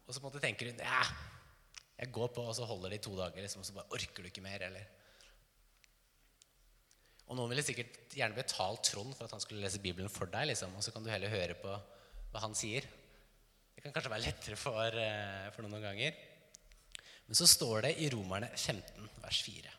Og 0.08 0.16
så 0.16 0.18
på 0.18 0.26
en 0.26 0.32
måte 0.32 0.42
tenker 0.44 0.72
du 0.72 0.82
ja, 0.82 1.04
jeg 2.02 2.10
går 2.16 2.32
på, 2.34 2.44
og 2.50 2.56
så 2.58 2.66
holder 2.66 2.92
det 2.92 2.98
i 2.98 3.04
to 3.06 3.14
dager. 3.14 3.46
Liksom, 3.46 3.62
og 3.62 3.70
så 3.70 3.78
bare 3.78 3.94
orker 4.00 4.26
du 4.26 4.32
ikke 4.32 4.44
mer. 4.44 4.66
eller... 4.66 5.01
Og 7.32 7.38
noen 7.40 7.54
ville 7.54 7.64
sikkert 7.64 8.12
gjerne 8.12 8.36
betalt 8.36 8.84
Trond 8.90 9.16
for 9.16 9.24
at 9.24 9.32
han 9.32 9.42
skulle 9.44 9.64
lese 9.64 9.80
Bibelen 9.80 10.12
for 10.12 10.28
deg. 10.28 10.50
Liksom, 10.50 10.74
og 10.76 10.84
så 10.84 10.92
kan 10.92 11.06
du 11.06 11.08
heller 11.08 11.32
høre 11.32 11.56
på 11.56 11.72
hva 11.72 12.42
han 12.44 12.56
sier. 12.58 12.84
Det 13.72 13.86
kan 13.86 13.94
kanskje 13.96 14.12
være 14.12 14.26
lettere 14.26 14.58
for, 14.60 14.98
for 15.56 15.64
noen, 15.64 15.78
noen 15.78 15.86
ganger. 15.86 16.18
Men 17.30 17.40
så 17.40 17.48
står 17.48 17.86
det 17.88 17.94
i 18.04 18.10
Romerne 18.12 18.50
15, 18.52 19.08
vers 19.24 19.40
4. 19.48 19.72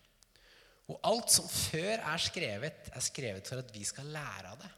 Og 0.93 0.97
alt 1.07 1.35
som 1.35 1.45
før 1.49 2.01
er 2.01 2.23
skrevet, 2.25 2.89
er 2.89 3.05
skrevet 3.05 3.49
for 3.53 3.61
at 3.61 3.75
vi 3.75 3.85
skal 3.85 4.09
lære 4.15 4.55
av 4.55 4.63
det. 4.65 4.71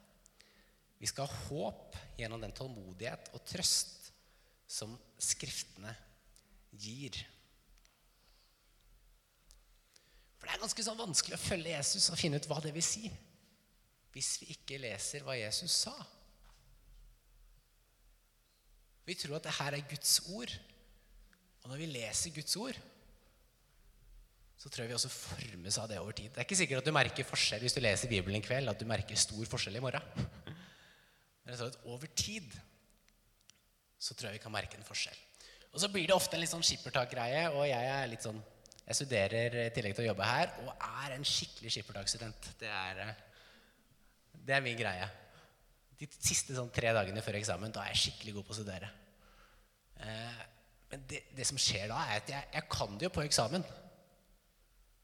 Vi 0.99 1.11
skal 1.11 1.31
ha 1.31 1.39
håp 1.47 1.95
gjennom 2.19 2.43
den 2.43 2.55
tålmodighet 2.57 3.31
og 3.37 3.47
trøst 3.47 4.11
som 4.67 4.99
Skriftene 5.23 5.95
gir. 6.75 7.17
For 10.45 10.51
det 10.51 10.59
er 10.59 10.61
ganske 10.67 10.85
sånn 10.85 10.99
vanskelig 11.01 11.39
å 11.39 11.41
følge 11.41 11.71
Jesus 11.73 12.11
og 12.13 12.19
finne 12.21 12.37
ut 12.37 12.47
hva 12.51 12.59
det 12.61 12.75
vil 12.75 12.85
si 12.85 13.09
hvis 14.13 14.35
vi 14.43 14.51
ikke 14.53 14.77
leser 14.79 15.25
hva 15.25 15.33
Jesus 15.35 15.73
sa. 15.87 15.95
Vi 19.09 19.17
tror 19.17 19.39
at 19.39 19.49
det 19.49 19.55
her 19.57 19.79
er 19.79 19.89
Guds 19.89 20.13
ord. 20.37 20.53
Og 21.65 21.73
når 21.73 21.81
vi 21.81 21.89
leser 21.97 22.37
Guds 22.37 22.55
ord, 22.61 22.77
så 24.61 24.69
tror 24.69 24.85
jeg 24.85 24.93
vi 24.93 24.99
også 25.01 25.11
formes 25.17 25.81
av 25.81 25.89
det 25.89 25.99
over 26.05 26.13
tid. 26.13 26.29
Det 26.29 26.45
er 26.45 26.47
ikke 26.47 26.61
sikkert 26.61 26.85
at 26.85 26.93
du 26.93 26.95
merker 26.95 27.27
forskjell 27.33 27.65
hvis 27.65 27.75
du 27.75 27.81
leser 27.81 28.13
Bibelen 28.13 28.37
en 28.37 28.45
kveld, 28.45 28.69
at 28.69 28.85
du 28.85 28.87
merker 28.87 29.19
stor 29.19 29.49
forskjell 29.49 29.81
i 29.81 29.85
morgen. 29.89 30.31
Men 31.49 31.57
at 31.57 31.83
over 31.89 32.13
tid 32.13 32.53
så 33.97 34.13
tror 34.13 34.29
jeg 34.29 34.39
vi 34.39 34.45
kan 34.45 34.53
merke 34.53 34.77
en 34.77 34.87
forskjell. 34.87 35.17
Og 35.73 35.81
så 35.81 35.89
blir 35.89 36.05
det 36.07 36.21
ofte 36.21 36.37
en 36.37 36.45
litt 36.45 36.53
sånn 36.53 36.69
skippertak-greie, 36.69 37.49
og 37.57 37.65
jeg 37.67 37.95
er 37.97 38.13
litt 38.13 38.29
sånn 38.29 38.45
jeg 38.85 38.99
studerer 38.99 39.55
i 39.65 39.69
tillegg 39.73 39.95
til 39.97 40.05
å 40.05 40.11
jobbe 40.11 40.27
her 40.29 40.51
og 40.65 40.73
er 41.05 41.15
en 41.15 41.25
skikkelig 41.25 41.73
skippertaksstudent. 41.73 42.51
Det 42.61 42.73
eh, 42.73 43.15
det 44.45 44.57
er 44.57 44.65
min 44.65 44.77
greie. 44.77 45.07
De 45.99 46.09
siste 46.19 46.57
sånn, 46.57 46.73
tre 46.75 46.93
dagene 46.93 47.23
før 47.25 47.39
eksamen 47.39 47.73
da 47.73 47.85
er 47.85 47.95
jeg 47.95 48.09
skikkelig 48.09 48.35
god 48.37 48.49
på 48.49 48.53
å 48.53 48.59
studere. 48.59 48.91
Eh, 50.05 50.43
men 50.91 51.07
det, 51.11 51.23
det, 51.35 51.47
som 51.49 51.61
skjer 51.61 51.89
da, 51.91 52.03
er 52.11 52.21
at 52.21 52.35
jeg, 52.35 52.51
jeg, 52.59 52.67
kan 52.75 52.99
det 52.99 53.09
jo 53.09 53.15
på 53.15 53.25
eksamen. 53.25 53.65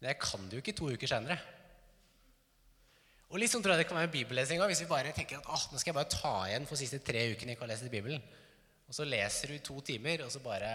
Men 0.00 0.10
jeg 0.12 0.20
kan 0.20 0.44
det 0.44 0.58
jo 0.58 0.64
ikke 0.64 0.76
to 0.76 0.90
uker 0.92 1.10
seinere. 1.10 1.38
Og 3.30 3.38
litt 3.38 3.52
sånn 3.52 3.62
tror 3.62 3.76
jeg 3.76 3.84
det 3.84 3.88
kan 3.88 4.00
være 4.00 4.10
med 4.10 4.16
bibellesing 4.16 4.60
òg. 4.60 4.72
Hvis 4.72 4.82
vi 4.84 4.90
bare 4.90 5.14
tenker 5.16 5.38
at 5.38 5.49
åh, 5.49 5.66
nå 5.70 5.80
skal 5.80 5.92
jeg 5.92 5.99
bare 6.00 6.12
ta 6.12 6.34
igjen 6.50 6.66
for 6.66 6.76
de 6.76 6.82
siste 6.82 7.00
tre 7.06 7.28
ukene 7.30 7.54
jeg 7.54 7.58
ikke 7.58 7.64
har 7.64 7.72
lest 7.72 7.87
i 7.87 7.92
Bibelen. 7.92 8.25
Og 8.90 8.96
så 8.96 9.06
leser 9.06 9.52
du 9.52 9.56
i 9.56 9.62
to 9.62 9.76
timer, 9.87 10.26
og 10.26 10.32
så 10.34 10.42
bare 10.42 10.72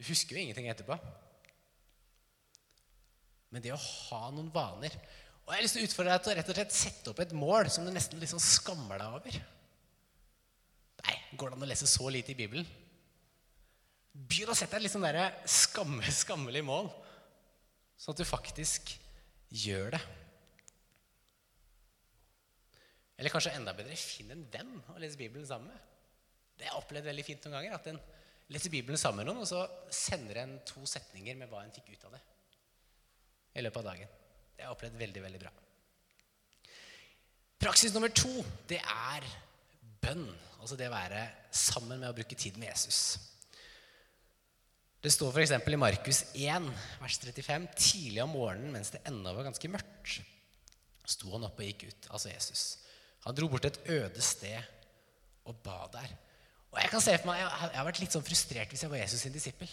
du 0.00 0.06
husker 0.08 0.36
jo 0.36 0.40
ingenting 0.40 0.70
etterpå. 0.72 0.96
Men 3.52 3.64
det 3.64 3.74
å 3.74 3.80
ha 3.80 4.28
noen 4.32 4.48
vaner 4.54 4.94
Og 4.94 5.50
jeg 5.50 5.58
har 5.58 5.64
lyst 5.64 5.74
til 5.76 5.82
å 5.82 5.88
utfordre 5.88 6.14
deg 6.14 6.22
til 6.22 6.32
å 6.32 6.36
rett 6.38 6.50
og 6.52 6.56
slett 6.56 6.76
sette 6.76 7.10
opp 7.10 7.20
et 7.24 7.32
mål 7.34 7.68
som 7.74 7.84
du 7.84 7.90
nesten 7.90 8.20
liksom 8.22 8.40
skammer 8.40 9.00
deg 9.02 9.16
over. 9.18 9.38
Nei, 11.00 11.16
går 11.34 11.50
det 11.50 11.58
an 11.58 11.66
å 11.66 11.68
lese 11.68 11.88
så 11.90 12.06
lite 12.12 12.30
i 12.32 12.38
Bibelen? 12.38 12.68
Begynn 14.14 14.52
å 14.52 14.56
sette 14.56 14.76
deg 14.76 14.84
et 14.84 14.86
litt 14.86 14.94
sånn 14.94 15.50
skamme, 15.50 16.14
skammelig 16.14 16.62
mål, 16.66 16.88
sånn 17.98 18.14
at 18.14 18.22
du 18.22 18.28
faktisk 18.28 18.94
gjør 19.50 19.96
det. 19.96 20.02
Eller 23.18 23.34
kanskje 23.34 23.56
enda 23.58 23.74
bedre, 23.76 23.98
finn 23.98 24.30
en 24.32 24.46
venn 24.54 24.72
å 24.94 25.00
lese 25.02 25.18
Bibelen 25.18 25.48
sammen 25.48 25.74
med. 25.74 25.88
Det 26.54 26.68
har 26.68 26.76
jeg 26.76 26.84
opplevd 26.84 27.10
veldig 27.10 27.26
fint 27.26 27.44
noen 27.44 27.58
ganger. 27.58 27.74
at 27.74 27.90
en 27.90 28.00
leser 28.50 28.72
Bibelen 28.72 28.98
sammen 28.98 29.22
med 29.22 29.30
noen, 29.30 29.44
og 29.44 29.48
så 29.48 29.64
sender 29.94 30.42
en 30.42 30.56
to 30.66 30.82
setninger 30.88 31.38
med 31.38 31.50
hva 31.50 31.62
en 31.64 31.74
fikk 31.74 31.92
ut 31.94 32.06
av 32.08 32.16
det 32.16 32.22
i 33.58 33.64
løpet 33.64 33.82
av 33.82 33.88
dagen. 33.92 34.12
Det 34.54 34.62
har 34.62 34.70
jeg 34.70 34.76
opplevd 34.76 35.00
veldig, 35.00 35.22
veldig 35.24 35.40
bra. 35.42 35.52
Praksis 37.60 37.92
nummer 37.94 38.12
to, 38.14 38.30
det 38.70 38.78
er 38.80 39.26
bønn. 40.00 40.28
Altså 40.60 40.76
det 40.78 40.88
å 40.88 40.94
være 40.94 41.24
sammen 41.54 42.00
med 42.00 42.10
å 42.10 42.16
bruke 42.16 42.38
tid 42.38 42.58
med 42.60 42.70
Jesus. 42.70 43.18
Det 45.00 45.12
står 45.12 45.32
f.eks. 45.32 45.54
i 45.56 45.80
Markus 45.80 46.22
1, 46.36 46.66
vers 47.00 47.18
35.: 47.22 47.68
Tidlig 47.76 48.22
om 48.24 48.34
morgenen 48.36 48.74
mens 48.74 48.92
det 48.92 49.00
ennå 49.08 49.32
var 49.32 49.48
ganske 49.48 49.70
mørkt, 49.72 50.18
sto 51.08 51.32
han 51.32 51.46
opp 51.48 51.60
og 51.60 51.66
gikk 51.66 51.86
ut, 51.88 52.10
altså 52.12 52.32
Jesus. 52.32 52.64
Han 53.24 53.36
dro 53.36 53.48
bort 53.48 53.64
til 53.64 53.72
et 53.72 53.88
øde 53.96 54.24
sted 54.24 54.60
og 55.48 55.56
ba 55.64 55.86
der. 55.92 56.12
Og 56.70 56.78
Jeg 56.78 56.90
kan 56.92 57.02
se 57.02 57.16
for 57.18 57.30
meg, 57.32 57.40
jeg 57.40 57.78
har 57.78 57.86
vært 57.86 58.00
litt 58.02 58.14
sånn 58.14 58.26
frustrert 58.26 58.70
hvis 58.70 58.84
jeg 58.84 58.92
var 58.92 59.02
Jesus 59.02 59.24
sin 59.24 59.34
disippel. 59.34 59.70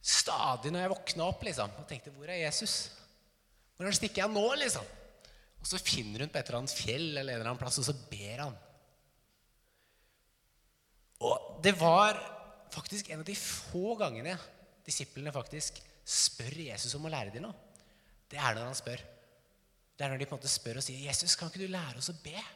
Stadig 0.00 0.70
når 0.72 0.84
jeg 0.84 0.92
våkna 0.94 1.26
opp 1.26 1.42
liksom, 1.44 1.72
og 1.80 1.88
tenkte 1.88 2.12
'Hvor 2.14 2.30
er 2.30 2.46
Jesus?' 2.46 2.90
Hvordan 3.76 3.92
stikker 3.92 4.22
jeg 4.22 4.32
nå, 4.32 4.54
liksom? 4.56 4.86
Og 5.60 5.66
så 5.66 5.78
finner 5.82 6.20
hun 6.24 6.30
på 6.32 6.38
et 6.38 6.48
eller 6.48 6.62
annet 6.62 6.72
fjell 6.78 7.18
eller 7.18 7.34
en 7.34 7.40
eller 7.40 7.50
annen 7.50 7.60
plass, 7.60 7.78
og 7.78 7.84
så 7.84 7.92
ber 7.92 8.38
han. 8.40 8.56
Og 11.20 11.60
det 11.64 11.74
var 11.76 12.16
faktisk 12.72 13.10
en 13.10 13.20
av 13.20 13.28
de 13.28 13.36
få 13.36 13.96
gangene 14.00 14.38
disiplene 14.86 15.32
faktisk 15.34 15.80
spør 16.06 16.56
Jesus 16.70 16.94
om 16.94 17.04
å 17.08 17.12
lære 17.12 17.34
dem 17.34 17.42
noe. 17.48 17.54
Det 18.30 18.38
er 18.38 18.54
når 18.54 18.70
han 18.70 18.78
spør. 18.78 19.02
Det 19.96 20.04
er 20.04 20.12
når 20.12 20.22
de 20.22 20.28
på 20.28 20.36
en 20.36 20.40
måte 20.40 20.52
spør 20.52 20.80
og 20.80 20.86
sier 20.86 21.02
'Jesus, 21.02 21.36
kan 21.36 21.48
ikke 21.48 21.66
du 21.66 21.72
lære 21.72 21.98
oss 21.98 22.12
å 22.12 22.20
be?' 22.22 22.46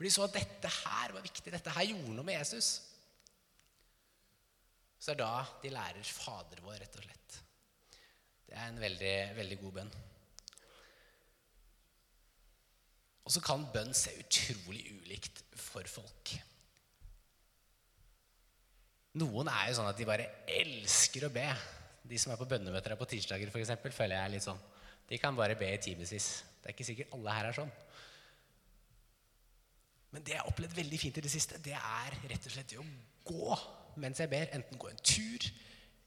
For 0.00 0.08
de 0.08 0.10
så 0.14 0.22
at 0.24 0.32
dette 0.32 0.68
her 0.72 1.12
var 1.12 1.20
viktig. 1.20 1.50
Dette 1.52 1.72
her 1.76 1.84
gjorde 1.90 2.14
noe 2.16 2.24
med 2.24 2.38
Jesus. 2.38 2.68
Så 4.96 5.10
er 5.12 5.18
det 5.18 5.26
da 5.26 5.42
de 5.60 5.72
lærer 5.74 6.06
Fader 6.08 6.62
vår, 6.64 6.78
rett 6.80 6.96
og 6.96 7.04
slett. 7.04 7.34
Det 8.48 8.54
er 8.56 8.70
en 8.70 8.80
veldig, 8.80 9.10
veldig 9.36 9.58
god 9.60 9.74
bønn. 9.74 9.90
Og 13.28 13.34
så 13.36 13.42
kan 13.44 13.68
bønn 13.76 13.92
se 13.92 14.14
utrolig 14.22 14.86
ulikt 15.02 15.44
for 15.52 15.92
folk. 15.92 16.32
Noen 19.20 19.52
er 19.52 19.68
jo 19.68 19.76
sånn 19.82 19.92
at 19.92 20.00
de 20.00 20.08
bare 20.08 20.30
elsker 20.62 21.28
å 21.28 21.32
be. 21.36 21.44
De 22.08 22.24
som 22.24 22.32
er 22.32 22.40
på 22.40 22.48
bønnemøter 22.48 22.96
på 22.96 23.12
tirsdager, 23.12 23.52
eksempel, 23.52 23.92
føler 23.92 24.16
jeg 24.16 24.30
er 24.30 24.34
litt 24.38 24.48
sånn. 24.48 24.64
De 25.12 25.20
kan 25.20 25.36
bare 25.36 25.60
be 25.60 25.68
i 25.76 25.84
timevis. 25.84 26.32
Det 26.56 26.72
er 26.72 26.78
ikke 26.78 26.88
sikkert 26.88 27.20
alle 27.20 27.36
her 27.36 27.52
er 27.52 27.60
sånn. 27.60 27.76
Men 30.10 30.24
det 30.26 30.34
jeg 30.34 30.42
har 30.42 30.50
opplevd 30.50 30.74
veldig 30.78 30.98
fint 30.98 31.18
i 31.20 31.24
det 31.24 31.32
siste, 31.32 31.58
det 31.62 31.76
er 31.76 32.16
rett 32.30 32.46
og 32.46 32.54
slett 32.54 32.76
å 32.80 32.86
gå 33.30 33.58
mens 34.02 34.22
jeg 34.22 34.30
ber. 34.32 34.50
Enten 34.56 34.80
gå 34.80 34.90
en 34.90 35.02
tur, 35.06 35.46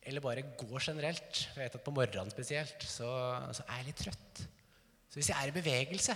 eller 0.04 0.24
bare 0.24 0.46
gå 0.60 0.80
generelt. 0.80 1.44
Jeg 1.54 1.62
vet 1.62 1.78
at 1.80 1.86
på 1.86 1.96
morgenen 1.96 2.34
spesielt 2.34 2.88
så, 2.88 3.10
så 3.56 3.66
er 3.68 3.82
jeg 3.82 3.90
litt 3.92 4.02
trøtt. 4.04 4.46
Så 5.08 5.20
hvis 5.20 5.30
jeg 5.32 5.38
er 5.40 5.52
i 5.52 5.56
bevegelse, 5.56 6.16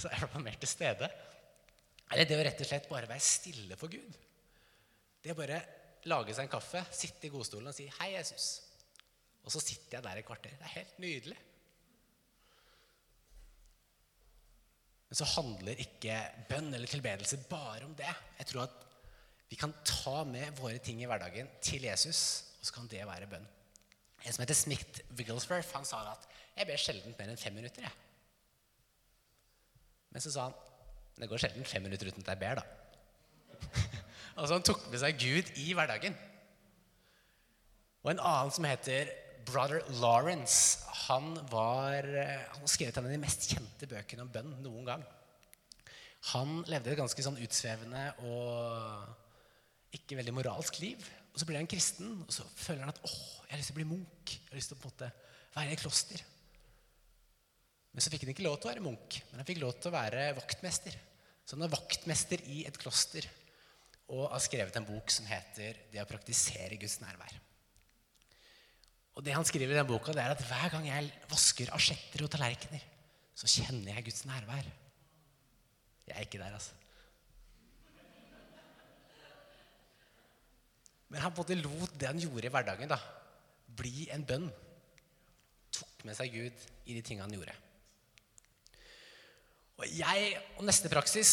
så 0.00 0.10
er 0.10 0.24
jeg 0.24 0.42
mer 0.42 0.58
til 0.58 0.70
stede. 0.70 1.10
Eller 2.10 2.26
det 2.26 2.38
å 2.38 2.42
rett 2.46 2.64
og 2.64 2.70
slett 2.70 2.88
bare 2.90 3.10
være 3.10 3.22
stille 3.22 3.78
for 3.78 3.92
Gud. 3.92 4.16
Det 5.20 5.34
å 5.34 5.38
bare 5.38 5.60
lage 6.10 6.34
seg 6.34 6.46
en 6.46 6.52
kaffe, 6.54 6.82
sitte 6.96 7.28
i 7.28 7.32
godstolen 7.32 7.70
og 7.70 7.76
si 7.76 7.86
'Hei, 7.86 8.14
Jesus'. 8.16 8.50
Og 9.44 9.52
så 9.52 9.60
sitter 9.60 9.98
jeg 9.98 10.04
der 10.04 10.18
et 10.18 10.26
kvarter. 10.26 10.50
Det 10.56 10.66
er 10.66 10.78
helt 10.80 10.98
nydelig. 10.98 11.38
Men 15.10 15.18
så 15.18 15.26
handler 15.26 15.80
ikke 15.82 16.16
bønn 16.48 16.70
eller 16.70 16.90
tilbedelse 16.90 17.40
bare 17.50 17.82
om 17.84 17.94
det. 17.98 18.10
Jeg 18.38 18.46
tror 18.46 18.68
at 18.68 18.84
vi 19.50 19.58
kan 19.58 19.72
ta 19.82 20.20
med 20.24 20.54
våre 20.60 20.78
ting 20.78 21.00
i 21.02 21.08
hverdagen 21.10 21.48
til 21.64 21.82
Jesus, 21.82 22.20
og 22.60 22.68
så 22.68 22.76
kan 22.76 22.86
det 22.92 23.02
være 23.08 23.26
bønn. 23.26 23.48
En 24.22 24.36
som 24.36 24.44
heter 24.44 24.54
Smith 24.54 25.02
Wigglesworth, 25.18 25.72
han 25.74 25.84
sa 25.84 26.12
at 26.12 26.28
'jeg 26.56 26.66
ber 26.66 26.76
sjelden 26.76 27.14
mer 27.18 27.28
enn 27.28 27.36
fem 27.36 27.54
minutter'. 27.54 27.82
jeg. 27.82 27.90
Men 30.10 30.22
så 30.22 30.32
sa 30.32 30.42
han 30.42 30.54
'det 31.18 31.28
går 31.28 31.38
sjelden 31.38 31.64
fem 31.64 31.82
minutter 31.82 32.06
uten 32.06 32.22
at 32.22 32.28
jeg 32.28 32.38
ber', 32.38 32.54
da. 32.54 32.62
altså 34.36 34.54
Han 34.54 34.62
tok 34.62 34.90
med 34.90 34.98
seg 34.98 35.18
Gud 35.18 35.50
i 35.56 35.72
hverdagen. 35.72 36.16
Og 38.02 38.10
en 38.10 38.20
annen 38.20 38.50
som 38.50 38.64
heter 38.64 39.10
Brother 39.50 39.82
Lawrence, 39.98 40.78
han, 41.08 41.32
var, 41.50 42.06
han 42.06 42.60
har 42.62 42.70
skrevet 42.70 42.98
en 43.00 43.08
av 43.08 43.14
de 43.14 43.18
mest 43.18 43.48
kjente 43.50 43.88
bøkene 43.90 44.22
om 44.22 44.30
bønn 44.30 44.52
noen 44.62 44.86
gang. 44.86 45.02
Han 46.34 46.60
levde 46.70 46.92
et 46.92 47.00
ganske 47.00 47.24
sånn 47.24 47.40
utsvevende 47.42 48.04
og 48.28 49.96
ikke 49.96 50.20
veldig 50.20 50.34
moralsk 50.36 50.78
liv. 50.82 51.02
Og 51.32 51.40
så 51.40 51.48
blir 51.48 51.58
han 51.58 51.70
kristen, 51.70 52.20
og 52.26 52.34
så 52.34 52.46
føler 52.54 52.84
han 52.84 52.92
at 52.92 53.02
åh, 53.06 53.18
jeg 53.46 53.54
har 53.54 53.62
lyst 53.62 53.72
til 53.72 53.76
å 53.76 53.80
bli 53.80 53.88
munk. 53.90 54.34
Jeg 54.36 54.52
har 54.52 54.60
lyst 54.60 54.72
til 54.72 54.78
å 54.78 54.82
på 54.82 54.90
en 54.90 54.94
måte 54.94 55.10
være 55.56 55.74
i 55.74 55.80
kloster. 55.80 56.24
Men 57.90 58.04
så 58.04 58.12
fikk 58.12 58.26
han 58.26 58.34
ikke 58.36 58.46
lov 58.46 58.58
til 58.60 58.68
å 58.68 58.74
være 58.74 58.86
munk, 58.86 59.20
men 59.30 59.42
han 59.42 59.48
fikk 59.48 59.62
lov 59.64 59.76
til 59.78 59.90
å 59.90 59.96
være 59.96 60.30
vaktmester. 60.38 60.98
Så 61.42 61.56
han 61.56 61.66
er 61.66 61.74
vaktmester 61.74 62.42
i 62.54 62.62
et 62.70 62.78
kloster 62.78 63.26
og 64.14 64.28
har 64.30 64.42
skrevet 64.42 64.76
en 64.78 64.86
bok 64.86 65.10
som 65.10 65.26
heter 65.26 65.86
'Det 65.90 66.02
å 66.02 66.10
praktisere 66.10 66.78
Guds 66.78 67.00
nærvær'. 67.02 67.49
Og 69.18 69.24
det 69.26 69.34
han 69.34 69.46
skriver 69.46 69.74
i 69.74 69.78
den 69.78 69.88
boka, 69.88 70.14
det 70.14 70.22
er 70.22 70.34
at 70.34 70.44
hver 70.46 70.68
gang 70.74 70.86
jeg 70.88 71.10
vasker 71.30 71.72
asjetter 71.76 72.24
og 72.24 72.30
tallerkener, 72.32 72.82
så 73.34 73.48
kjenner 73.50 73.96
jeg 73.96 74.06
Guds 74.06 74.26
nærvær. 74.28 74.68
Jeg 76.06 76.16
er 76.16 76.26
ikke 76.26 76.40
der, 76.42 76.54
altså. 76.54 76.76
Men 81.10 81.24
han 81.24 81.34
både 81.34 81.58
lot 81.58 81.94
det 81.98 82.06
han 82.06 82.20
gjorde 82.22 82.46
i 82.46 82.52
hverdagen, 82.54 82.90
da, 82.90 82.98
bli 83.78 84.06
en 84.14 84.26
bønn. 84.26 84.46
Tok 85.74 86.04
med 86.06 86.16
seg 86.18 86.30
Gud 86.34 86.68
i 86.86 86.94
de 86.94 87.02
tingene 87.02 87.26
han 87.26 87.34
gjorde. 87.34 87.56
Og 89.80 89.88
jeg, 89.96 90.34
og 90.58 90.66
neste 90.68 90.90
praksis 90.92 91.30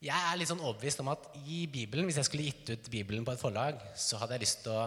Jeg 0.00 0.14
er 0.14 0.38
litt 0.38 0.48
sånn 0.48 0.62
overbevist 0.62 1.02
om 1.02 1.10
at 1.12 1.24
i 1.42 1.64
Bibelen, 1.68 2.06
hvis 2.06 2.20
jeg 2.20 2.28
skulle 2.28 2.46
gitt 2.46 2.70
ut 2.70 2.90
Bibelen 2.92 3.24
på 3.26 3.34
et 3.34 3.40
forlag, 3.42 3.80
så 3.98 4.20
hadde 4.20 4.36
jeg 4.36 4.44
lyst 4.44 4.60
til 4.62 4.76
å 4.78 4.84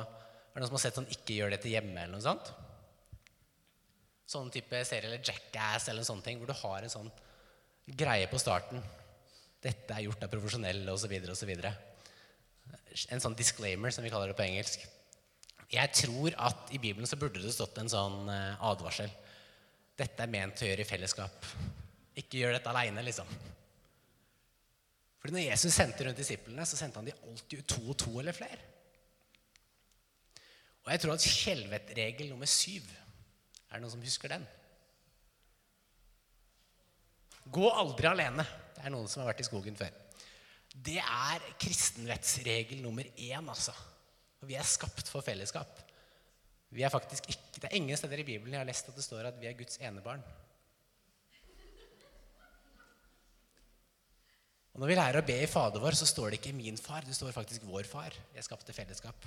Er 0.52 0.60
det 0.60 0.64
noen 0.64 0.68
som 0.68 0.76
har 0.76 0.84
sett 0.84 0.98
sånn 1.00 1.08
'Ikke 1.08 1.36
gjør 1.38 1.50
dette 1.56 1.70
hjemme' 1.72 2.04
eller 2.04 2.12
noe 2.12 2.22
sånt? 2.22 2.52
Sånn 4.28 4.52
type 4.52 4.86
serie 4.86 5.08
eller 5.08 5.24
Jackass 5.24 5.88
eller 5.88 6.00
en 6.00 6.10
sånn 6.12 6.24
ting, 6.24 6.38
hvor 6.38 6.48
du 6.48 6.54
har 6.54 6.84
en 6.84 6.90
sånn 6.90 7.12
greie 7.88 8.28
på 8.28 8.40
starten. 8.40 8.84
'Dette 9.62 9.94
er 9.94 10.04
gjort 10.04 10.24
av 10.24 10.30
profesjonelle', 10.30 10.92
osv., 10.92 11.14
osv. 11.30 11.50
En 13.10 13.20
sånn 13.20 13.36
disclaimer, 13.36 13.92
som 13.92 14.04
vi 14.04 14.10
kaller 14.10 14.28
det 14.28 14.36
på 14.36 14.44
engelsk. 14.44 14.88
Jeg 15.72 15.94
tror 15.94 16.34
at 16.38 16.72
i 16.72 16.78
Bibelen 16.78 17.08
så 17.08 17.16
burde 17.16 17.42
det 17.42 17.54
stått 17.54 17.78
en 17.78 17.88
sånn 17.88 18.30
advarsel. 18.60 19.10
Dette 19.96 20.24
er 20.24 20.28
ment 20.28 20.56
til 20.56 20.68
å 20.68 20.72
gjøre 20.72 20.82
i 20.82 20.90
fellesskap. 20.90 21.46
Ikke 22.18 22.40
gjør 22.42 22.54
dette 22.58 22.68
aleine, 22.68 23.02
liksom. 23.04 23.28
Fordi 25.22 25.34
når 25.34 25.52
Jesus 25.52 25.74
sendte 25.74 26.04
rundt 26.04 26.18
disiplene, 26.18 26.66
så 26.66 26.76
sendte 26.76 26.98
han 26.98 27.06
de 27.06 27.14
alltid 27.14 27.66
to 27.68 27.82
og 27.88 27.98
to 27.98 28.20
eller 28.20 28.34
flere. 28.34 28.58
Og 30.82 30.92
jeg 30.94 31.04
tror 31.04 31.14
at 31.14 31.26
skjelvettregel 31.26 32.32
nummer 32.32 32.50
syv 32.50 32.88
Er 33.70 33.78
det 33.78 33.84
noen 33.84 33.94
som 33.94 34.04
husker 34.04 34.34
den? 34.34 34.48
Gå 37.52 37.70
aldri 37.70 38.08
alene. 38.10 38.46
Det 38.76 38.84
er 38.86 38.94
noen 38.94 39.10
som 39.10 39.22
har 39.22 39.32
vært 39.32 39.44
i 39.44 39.48
skogen 39.48 39.78
før. 39.80 39.94
Det 40.72 41.00
er 41.02 41.48
kristenrettsregel 41.60 42.84
nummer 42.84 43.08
én, 43.16 43.48
altså. 43.50 43.74
Og 44.42 44.50
vi 44.50 44.58
er 44.60 44.68
skapt 44.68 45.10
for 45.12 45.26
fellesskap. 45.26 45.82
Vi 46.72 46.86
er 46.86 46.94
faktisk 46.94 47.28
ikke, 47.28 47.60
Det 47.62 47.68
er 47.68 47.76
ingen 47.76 47.98
steder 47.98 48.22
i 48.22 48.24
Bibelen 48.24 48.54
jeg 48.54 48.62
har 48.62 48.70
lest 48.70 48.88
at 48.90 48.96
det 48.96 49.04
står 49.04 49.28
at 49.28 49.40
vi 49.42 49.48
er 49.48 49.58
Guds 49.58 49.78
enebarn. 49.78 50.24
Og 54.72 54.80
Når 54.80 54.88
vi 54.88 54.96
lærer 54.96 55.20
å 55.20 55.26
be 55.28 55.36
i 55.44 55.50
Fader 55.52 55.84
vår, 55.84 55.98
så 56.00 56.08
står 56.08 56.32
det 56.32 56.40
ikke 56.40 56.54
'min 56.56 56.78
far', 56.78 57.06
det 57.06 57.16
står 57.16 57.32
faktisk 57.36 57.62
'vår 57.64 57.84
far'. 57.84 58.16
Vi 58.34 58.42
skapte 58.42 58.74
fellesskap. 58.74 59.26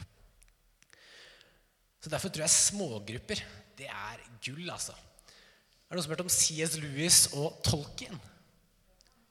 Så 2.04 2.10
Derfor 2.12 2.28
tror 2.28 2.44
jeg 2.44 2.52
smågrupper 2.52 3.40
det 3.78 3.86
er 3.88 4.20
gull, 4.44 4.66
altså. 4.68 4.92
Er 4.92 5.88
det 5.88 5.96
noen 5.96 6.04
som 6.04 6.12
har 6.12 6.18
hørt 6.18 6.26
om 6.26 6.34
C.S. 6.34 6.76
Lewis 6.76 7.20
og 7.32 7.56
Tolkien? 7.64 8.18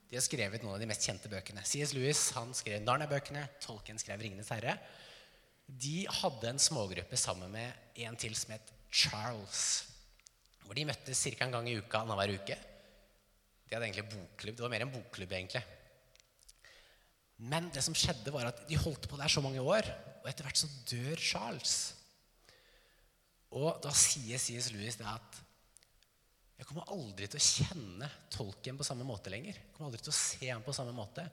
De 0.09 0.17
har 0.17 0.25
skrevet 0.25 0.65
noen 0.65 0.73
av 0.73 0.81
de 0.81 0.87
mest 0.89 1.05
kjente 1.05 1.29
bøkene. 1.29 1.61
C.S. 1.69 1.93
Lewis 1.93 2.23
han 2.33 2.49
skrev 2.57 2.81
Narnia-bøkene, 2.81 3.45
Tolkien 3.61 4.01
skrev 4.01 4.25
'Ringenes 4.25 4.49
herre'. 4.55 4.75
De 5.69 6.03
hadde 6.09 6.49
en 6.49 6.65
smågruppe 6.65 7.17
sammen 7.17 7.53
med 7.53 8.01
en 8.07 8.17
til 8.17 8.33
som 8.35 8.57
het 8.57 8.73
Charles. 8.89 9.63
Hvor 10.65 10.73
de 10.73 10.89
møttes 10.89 11.23
ca. 11.29 11.45
en 11.45 11.55
gang 11.55 11.69
i 11.69 11.77
uka 11.77 12.01
annenhver 12.01 12.35
uke. 12.41 12.57
De 13.69 13.75
hadde 13.75 13.85
egentlig 13.85 14.09
bokklubb. 14.17 14.55
Det 14.57 14.65
var 14.65 14.73
mer 14.73 14.89
en 14.89 14.97
bokklubb, 14.97 15.31
egentlig. 15.31 15.63
Men 17.37 17.69
det 17.69 17.85
som 17.85 17.93
skjedde 17.93 18.33
var 18.33 18.49
at 18.49 18.65
de 18.67 18.81
holdt 18.81 19.05
på 19.09 19.17
der 19.21 19.29
så 19.29 19.45
mange 19.45 19.61
år, 19.61 19.85
og 20.23 20.29
etter 20.29 20.41
hvert 20.41 20.57
så 20.57 20.69
dør 20.89 21.21
Charles. 21.21 21.93
Og 23.53 23.79
da 23.83 23.91
sier 23.95 24.41
C.S. 24.41 24.71
Lewis 24.73 24.97
det 24.97 25.07
at 25.09 25.41
jeg 26.57 26.69
kommer 26.69 26.89
aldri 26.93 27.27
til 27.27 27.41
å 27.41 27.43
kjenne 27.43 28.07
tolken 28.31 28.77
på 28.79 28.85
samme 28.87 29.05
måte 29.07 29.31
lenger. 29.33 29.57
Jeg 29.57 29.73
kommer 29.73 29.89
aldri 29.89 30.03
til 30.05 30.13
å 30.13 30.19
se 30.19 30.47
ham 30.47 30.63
på 30.63 30.75
samme 30.75 30.93
måte. 30.95 31.25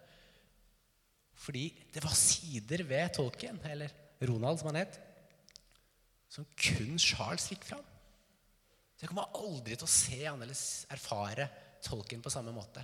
Fordi 1.41 1.69
det 1.95 2.03
var 2.05 2.17
sider 2.19 2.83
ved 2.89 3.15
tolken, 3.17 3.61
eller 3.71 3.93
Ronald 4.27 4.61
som 4.61 4.69
han 4.71 4.81
het, 4.83 4.99
som 6.31 6.49
kun 6.53 6.99
Charles 7.01 7.47
fikk 7.51 7.65
fram. 7.71 7.87
Så 8.97 9.07
jeg 9.07 9.13
kommer 9.13 9.33
aldri 9.39 9.79
til 9.79 9.87
å 9.87 9.93
se 9.93 10.19
han 10.27 10.43
eller 10.45 10.65
erfare 10.93 11.47
tolken 11.85 12.21
på 12.21 12.33
samme 12.33 12.53
måte. 12.53 12.83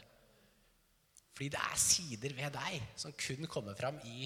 Fordi 1.36 1.50
det 1.52 1.60
er 1.60 1.80
sider 1.80 2.32
ved 2.38 2.54
deg 2.56 2.86
som 2.96 3.12
kun 3.20 3.44
kommer 3.52 3.76
fram 3.76 3.98
i 4.08 4.24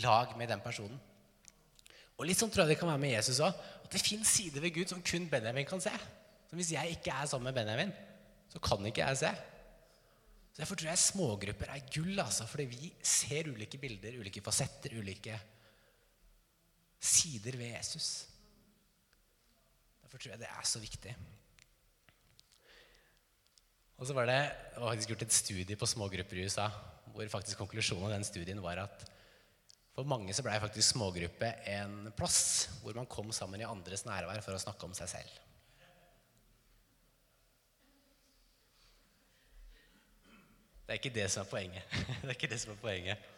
lag 0.00 0.32
med 0.38 0.48
den 0.48 0.62
personen. 0.64 0.96
Og 2.22 2.28
litt 2.28 2.38
sånn 2.38 2.52
tror 2.54 2.62
jeg 2.62 2.76
det 2.76 2.78
kan 2.78 2.86
være 2.92 3.02
med 3.02 3.16
Jesus 3.16 3.40
òg. 3.42 3.56
At 3.82 3.90
det 3.90 4.00
fins 4.00 4.30
sider 4.38 4.62
ved 4.62 4.76
Gud 4.76 4.92
som 4.92 5.00
kun 5.02 5.24
Benjamin 5.30 5.66
kan 5.66 5.82
se. 5.82 5.90
Så 6.46 6.58
hvis 6.58 6.70
jeg 6.76 6.94
ikke 6.94 7.10
er 7.10 7.26
sammen 7.26 7.48
med 7.50 7.56
Benjamin, 7.56 7.90
så 8.52 8.62
kan 8.62 8.86
ikke 8.86 9.02
jeg 9.02 9.18
se. 9.24 9.32
Så 10.52 10.60
Derfor 10.60 10.78
tror 10.78 10.92
jeg 10.92 11.00
smågrupper 11.02 11.72
er 11.72 11.86
gull, 11.90 12.14
altså, 12.22 12.46
fordi 12.46 12.68
vi 12.70 12.92
ser 13.02 13.50
ulike 13.50 13.80
bilder, 13.82 14.20
ulike 14.20 14.44
fasetter, 14.44 14.94
ulike 15.00 15.34
sider 17.02 17.58
ved 17.58 17.72
Jesus. 17.72 18.10
Derfor 20.04 20.22
tror 20.22 20.36
jeg 20.36 20.42
det 20.44 20.50
er 20.52 20.68
så 20.68 20.82
viktig. 20.82 21.16
Og 23.98 24.06
så 24.06 24.14
var 24.14 24.30
det, 24.30 24.38
Jeg 24.38 24.78
har 24.78 24.92
faktisk 24.92 25.14
gjort 25.14 25.26
et 25.26 25.40
studie 25.40 25.76
på 25.78 25.90
smågrupper 25.90 26.38
i 26.38 26.46
USA 26.46 26.70
hvor 27.12 27.28
faktisk 27.28 27.60
konklusjonen 27.60 28.06
av 28.08 28.14
den 28.14 28.24
studien 28.24 28.62
var 28.62 28.78
at 28.86 29.02
for 29.92 30.08
mange 30.08 30.32
så 30.32 30.44
blei 30.44 30.56
faktisk 30.60 30.94
smågruppe 30.94 31.48
en 31.68 32.12
plass 32.16 32.68
hvor 32.80 32.96
man 32.96 33.08
kom 33.10 33.32
sammen 33.34 33.60
i 33.60 33.68
andres 33.68 34.06
nærvær 34.08 34.40
for 34.44 34.56
å 34.56 34.62
snakke 34.62 34.88
om 34.88 34.94
seg 34.96 35.10
selv. 35.12 35.40
Det 40.82 40.96
er 40.96 41.00
ikke 41.00 41.14
det 41.14 41.28
som 41.32 41.44
er 41.44 41.48
poenget. 41.48 41.98
Det 42.22 42.30
er 42.30 42.36
ikke 42.36 42.50
det 42.52 42.60
som 42.60 42.72
er 42.74 42.80
poenget. 42.80 43.28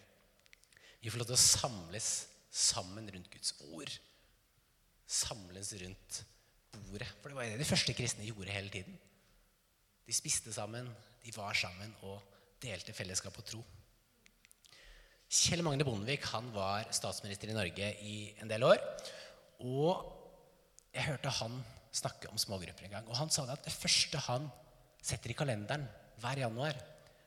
Vi 1.03 1.11
får 1.13 1.21
lov 1.21 1.29
til 1.29 1.37
å 1.37 1.43
samles 1.43 2.09
sammen 2.55 3.11
rundt 3.13 3.29
Guds 3.31 3.53
ord. 3.69 3.91
Samles 5.07 5.75
rundt 5.83 6.23
bordet. 6.73 7.11
For 7.21 7.31
det 7.31 7.37
var 7.37 7.51
det 7.51 7.61
de 7.61 7.69
første 7.69 7.95
kristne 7.95 8.27
gjorde 8.27 8.55
hele 8.55 8.73
tiden. 8.73 8.97
De 10.07 10.17
spiste 10.17 10.53
sammen, 10.55 10.89
de 11.23 11.35
var 11.37 11.55
sammen 11.59 11.93
og 12.09 12.23
delte 12.63 12.97
fellesskap 12.97 13.37
og 13.39 13.47
tro. 13.49 13.63
Kjell 15.35 15.65
Magne 15.67 15.83
Bondevik 15.87 16.29
han 16.31 16.47
var 16.55 16.87
statsminister 16.95 17.51
i 17.51 17.57
Norge 17.57 17.89
i 18.07 18.19
en 18.39 18.51
del 18.51 18.63
år. 18.67 18.79
Og 19.67 20.05
jeg 20.95 21.09
hørte 21.09 21.33
han 21.41 21.57
snakke 21.95 22.31
om 22.31 22.39
smågrupper 22.39 22.87
en 22.87 22.95
gang. 22.99 23.09
Og 23.11 23.19
han 23.19 23.33
sa 23.35 23.43
det 23.47 23.57
at 23.57 23.67
det 23.67 23.75
første 23.75 24.21
han 24.29 24.47
setter 25.05 25.33
i 25.33 25.37
kalenderen 25.37 25.87
hver 26.23 26.45
januar, 26.45 26.79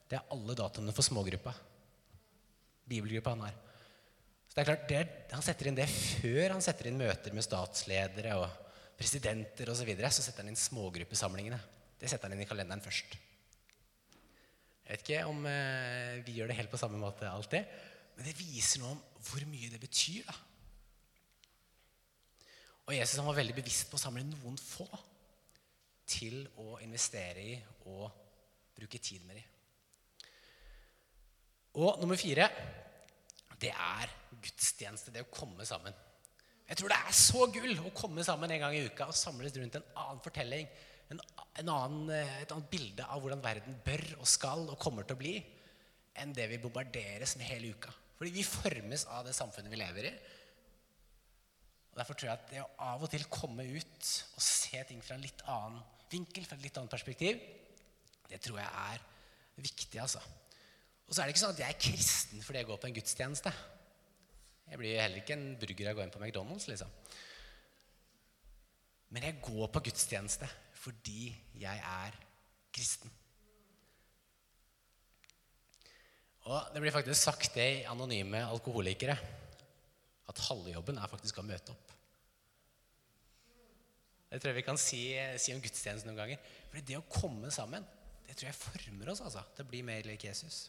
det 0.07 0.15
er 0.15 0.31
alle 0.31 0.55
datoene 0.55 0.95
for 0.95 1.03
smågruppa. 1.03 1.51
Bibelgruppa 2.87 3.33
han 3.35 3.43
har. 3.43 3.57
Så 4.47 4.55
det 4.55 4.63
er 4.63 4.69
klart, 4.69 4.87
det 4.87 5.35
Han 5.35 5.43
setter 5.43 5.67
inn 5.67 5.75
det 5.77 5.89
før 5.91 6.55
han 6.55 6.63
setter 6.63 6.87
inn 6.87 7.01
møter 7.01 7.35
med 7.35 7.43
statsledere 7.43 8.37
og 8.39 8.47
presidenter 8.97 9.67
osv. 9.67 9.83
Så, 9.83 9.89
videre, 9.89 10.13
så 10.15 10.23
setter 10.23 10.45
han 10.45 10.53
inn 10.53 10.59
smågruppesamlingene. 10.59 11.59
Det 11.99 12.07
setter 12.07 12.29
han 12.31 12.37
inn 12.37 12.45
i 12.45 12.49
kalenderen 12.49 12.81
først. 12.81 13.19
Jeg 14.87 14.95
vet 14.95 15.03
ikke 15.03 15.27
om 15.27 15.43
eh, 15.51 16.23
vi 16.23 16.37
gjør 16.39 16.47
det 16.47 16.61
helt 16.61 16.71
på 16.71 16.79
samme 16.79 16.99
måte 17.01 17.27
alltid, 17.27 17.67
men 18.17 18.25
det 18.25 18.37
viser 18.39 18.81
noe 18.81 18.95
om 18.95 19.01
hvor 19.27 19.43
mye 19.49 19.69
det 19.69 19.79
betyr. 19.81 20.25
da. 20.25 20.35
Og 22.87 22.95
Jesus 22.95 23.19
han 23.19 23.27
var 23.27 23.37
veldig 23.37 23.55
bevisst 23.57 23.91
på 23.91 23.99
å 23.99 24.01
samle 24.01 24.23
noen 24.25 24.57
få 24.57 24.87
til 26.07 26.39
å 26.63 26.77
investere 26.81 27.43
i 27.43 27.55
og 27.91 28.07
bruke 28.77 28.99
tid 29.03 29.25
med 29.27 29.37
dem. 29.37 29.53
Og 31.77 31.99
nummer 32.01 32.17
fire 32.17 32.47
det 33.61 33.73
er 33.73 34.11
gudstjeneste. 34.41 35.13
Det 35.13 35.25
å 35.25 35.33
komme 35.33 35.65
sammen. 35.65 35.93
Jeg 36.67 36.79
tror 36.79 36.91
det 36.91 36.97
er 36.99 37.15
så 37.15 37.45
gull 37.53 37.77
å 37.85 37.93
komme 37.95 38.25
sammen 38.25 38.51
en 38.53 38.63
gang 38.65 38.75
i 38.75 38.85
uka 38.87 39.07
og 39.09 39.17
samles 39.17 39.55
rundt 39.57 39.77
en 39.79 39.91
annen 39.97 40.23
fortelling. 40.23 40.67
En, 41.11 41.21
en 41.61 41.71
annen, 41.73 42.09
et 42.41 42.51
annet 42.51 42.71
bilde 42.71 43.05
av 43.05 43.21
hvordan 43.23 43.43
verden 43.43 43.77
bør 43.85 44.03
og 44.19 44.27
skal 44.29 44.65
og 44.67 44.79
kommer 44.81 45.07
til 45.07 45.15
å 45.15 45.21
bli, 45.21 45.37
enn 46.17 46.33
det 46.35 46.49
vi 46.51 46.59
bombarderes 46.61 47.37
med 47.39 47.49
hele 47.49 47.71
uka. 47.77 47.93
Fordi 48.17 48.33
vi 48.33 48.45
formes 48.45 49.05
av 49.13 49.27
det 49.27 49.35
samfunnet 49.37 49.71
vi 49.71 49.79
lever 49.79 50.09
i. 50.09 50.13
Og 51.91 51.99
Derfor 52.01 52.17
tror 52.17 52.31
jeg 52.31 52.37
at 52.37 52.49
det 52.51 52.63
å 52.63 52.71
av 52.87 53.05
og 53.05 53.11
til 53.13 53.27
komme 53.29 53.65
ut 53.65 54.09
og 54.37 54.43
se 54.43 54.81
ting 54.89 55.03
fra 55.05 55.17
en 55.17 55.23
litt 55.25 55.43
annen 55.49 55.79
vinkel, 56.11 56.45
fra 56.47 56.57
et 56.57 56.65
litt 56.65 56.77
annet 56.79 56.93
perspektiv, 56.93 57.39
det 58.27 58.39
tror 58.43 58.59
jeg 58.61 58.69
er 58.69 59.05
viktig. 59.61 59.99
altså. 60.01 60.21
Og 61.07 61.15
så 61.15 61.21
er 61.21 61.27
det 61.27 61.35
ikke 61.35 61.43
sånn 61.45 61.55
at 61.55 61.63
jeg 61.63 61.73
er 61.73 61.81
kristen 61.87 62.43
fordi 62.43 62.61
jeg 62.61 62.69
går 62.69 62.79
på 62.81 62.89
en 62.89 62.97
gudstjeneste. 62.97 63.53
Jeg 64.67 64.81
blir 64.81 64.99
heller 64.99 65.21
ikke 65.21 65.37
en 65.37 65.47
burger 65.59 65.89
av 65.89 65.95
å 65.95 65.99
gå 65.99 66.03
inn 66.03 66.13
på 66.13 66.21
McDonald's, 66.21 66.67
liksom. 66.67 66.89
Men 69.15 69.23
jeg 69.23 69.39
går 69.45 69.69
på 69.71 69.83
gudstjeneste 69.87 70.49
fordi 70.77 71.29
jeg 71.57 71.79
er 71.79 72.17
kristen. 72.75 73.11
Og 76.47 76.71
det 76.71 76.79
blir 76.79 76.95
faktisk 76.95 77.19
sagt 77.19 77.57
det 77.57 77.67
i 77.81 77.85
Anonyme 77.91 78.39
alkoholikere 78.47 79.17
at 80.27 80.43
halve 80.47 80.71
jobben 80.71 80.99
er 80.99 81.11
faktisk 81.11 81.41
å 81.41 81.45
møte 81.45 81.73
opp. 81.73 81.93
Det 84.27 84.39
tror 84.39 84.51
jeg 84.51 84.59
vi 84.59 84.65
kan 84.67 84.79
si, 84.79 85.01
si 85.39 85.53
om 85.55 85.61
gudstjenesten 85.63 86.09
noen 86.11 86.19
ganger. 86.19 86.49
For 86.71 86.83
det 86.87 86.97
å 86.99 87.05
komme 87.11 87.51
sammen, 87.51 87.83
det 88.27 88.35
tror 88.35 88.49
jeg 88.49 88.59
former 88.59 89.11
oss 89.11 89.23
altså, 89.23 89.43
til 89.55 89.63
å 89.63 89.71
bli 89.71 89.81
mer 89.87 90.07
lik 90.07 90.27
Jesus. 90.27 90.65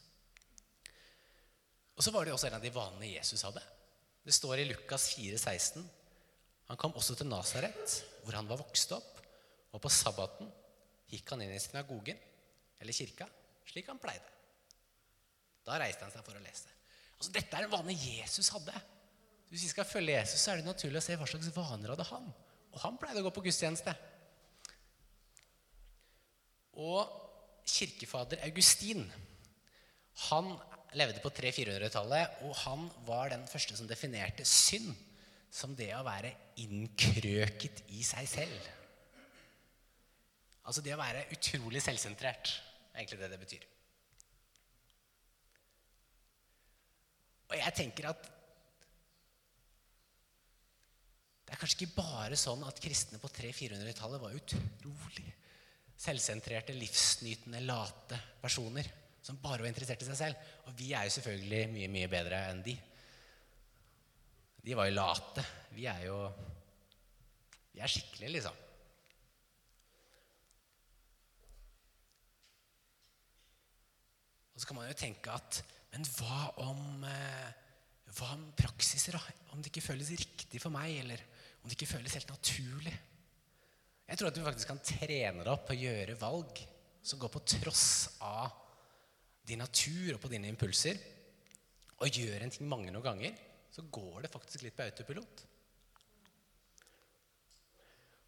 Og 1.98 2.06
så 2.06 2.14
var 2.14 2.26
det 2.26 2.34
også 2.34 2.50
en 2.50 2.58
av 2.58 2.62
de 2.62 2.74
vanene 2.74 3.10
Jesus 3.10 3.42
hadde. 3.46 3.62
Det 4.22 4.34
står 4.34 4.62
i 4.62 4.68
Lukas 4.68 5.08
4, 5.14 5.38
16. 5.38 5.86
Han 6.70 6.78
kom 6.78 6.94
også 6.98 7.16
til 7.18 7.30
Nasaret, 7.30 7.98
hvor 8.22 8.38
han 8.38 8.50
var 8.50 8.60
vokst 8.62 8.94
opp. 8.94 9.22
Og 9.74 9.82
på 9.82 9.90
sabbaten 9.92 10.50
gikk 11.10 11.34
han 11.34 11.42
inn 11.44 11.54
i 11.54 11.62
synagogen, 11.62 12.18
eller 12.78 12.94
kirka, 12.94 13.26
slik 13.66 13.90
han 13.90 14.02
pleide. 14.02 14.37
Da 15.68 15.78
reiste 15.80 16.06
han 16.06 16.14
seg 16.14 16.24
for 16.24 16.38
å 16.38 16.42
lese. 16.42 16.72
Altså, 17.18 17.32
dette 17.34 17.58
er 17.58 17.66
en 17.66 17.72
vane 17.72 17.96
Jesus 17.96 18.50
hadde. 18.54 18.74
Hvis 19.48 19.64
vi 19.66 19.72
skal 19.72 19.88
følge 19.88 20.16
Jesus, 20.16 20.42
så 20.42 20.52
er 20.52 20.60
det 20.60 20.68
naturlig 20.68 21.00
å 21.00 21.04
se 21.04 21.16
hva 21.18 21.28
slags 21.28 21.50
vaner 21.54 21.92
hadde 21.92 22.06
han. 22.08 22.28
Og 22.72 22.80
han 22.82 22.98
pleide 23.00 23.22
å 23.22 23.26
gå 23.26 23.32
på 23.36 23.44
gudstjeneste. 23.46 23.94
Og 26.78 27.14
kirkefader 27.68 28.44
Augustin 28.46 29.04
han 30.28 30.50
levde 30.96 31.20
på 31.22 31.30
300-400-tallet, 31.36 32.40
og 32.46 32.54
han 32.64 32.86
var 33.06 33.32
den 33.32 33.44
første 33.50 33.76
som 33.76 33.88
definerte 33.90 34.46
synd 34.48 34.94
som 35.52 35.74
det 35.76 35.90
å 35.96 36.04
være 36.06 36.32
innkrøket 36.62 37.84
i 37.96 38.02
seg 38.04 38.28
selv. 38.28 38.68
Altså 40.68 40.84
det 40.84 40.92
å 40.92 41.00
være 41.00 41.26
utrolig 41.32 41.80
selvsentrert, 41.84 42.52
er 42.92 43.00
egentlig 43.00 43.20
det 43.22 43.30
det 43.32 43.40
betyr. 43.40 43.66
Og 47.48 47.56
jeg 47.56 47.74
tenker 47.76 48.10
at 48.10 48.28
det 51.48 51.54
er 51.54 51.60
kanskje 51.62 51.78
ikke 51.86 52.02
bare 52.02 52.36
sånn 52.36 52.60
at 52.68 52.80
kristne 52.84 53.20
på 53.22 53.30
300-400-tallet 53.32 54.20
var 54.20 54.36
utrolig 54.36 55.30
selvsentrerte, 55.98 56.74
livsnytende, 56.76 57.62
late 57.64 58.18
personer 58.42 58.86
som 59.24 59.40
bare 59.42 59.64
var 59.64 59.70
interessert 59.70 60.04
i 60.04 60.08
seg 60.10 60.18
selv. 60.20 60.44
Og 60.68 60.76
vi 60.78 60.92
er 60.92 61.08
jo 61.08 61.14
selvfølgelig 61.16 61.62
mye, 61.72 61.88
mye 61.92 62.10
bedre 62.12 62.42
enn 62.50 62.60
de. 62.64 62.76
De 64.68 64.76
var 64.76 64.90
jo 64.90 64.96
late. 64.98 65.44
Vi 65.72 65.88
er 65.88 66.06
jo 66.08 66.20
Vi 67.72 67.82
er 67.84 67.90
skikkelige, 67.92 68.32
liksom. 68.34 68.54
Og 74.52 74.60
så 74.60 74.66
kan 74.66 74.76
man 74.80 74.88
jo 74.88 74.96
tenke 74.98 75.30
at 75.30 75.60
Men 75.94 76.04
hva 76.18 76.40
om, 76.64 77.04
eh, 77.08 77.50
hva 78.18 78.32
om 78.34 78.46
praksiser? 78.56 79.18
Om 79.52 79.62
det 79.62 79.72
ikke 79.72 79.88
føles 79.88 80.10
riktig 80.10 80.60
for 80.60 80.74
meg, 80.74 80.98
eller 81.02 81.22
om 81.62 81.68
det 81.68 81.78
ikke 81.78 81.94
føles 81.96 82.14
helt 82.18 82.32
naturlig? 82.32 82.94
Jeg 84.08 84.18
tror 84.18 84.30
at 84.30 84.38
du 84.38 84.44
faktisk 84.44 84.70
kan 84.70 84.80
trene 84.84 85.44
deg 85.44 85.52
opp 85.52 85.66
på 85.68 85.76
å 85.76 85.82
gjøre 85.82 86.16
valg 86.20 86.62
som 87.04 87.20
går 87.20 87.32
på 87.32 87.44
tross 87.56 88.16
av 88.24 88.52
din 89.48 89.60
natur 89.60 90.14
og 90.14 90.22
på 90.22 90.30
dine 90.32 90.48
impulser. 90.48 90.96
Og 91.98 92.14
gjør 92.14 92.44
en 92.44 92.52
ting 92.52 92.68
mange 92.68 92.92
noen 92.92 93.04
ganger, 93.04 93.36
så 93.72 93.84
går 93.90 94.24
det 94.24 94.32
faktisk 94.32 94.64
litt 94.64 94.76
på 94.76 94.86
autopilot. 94.86 95.44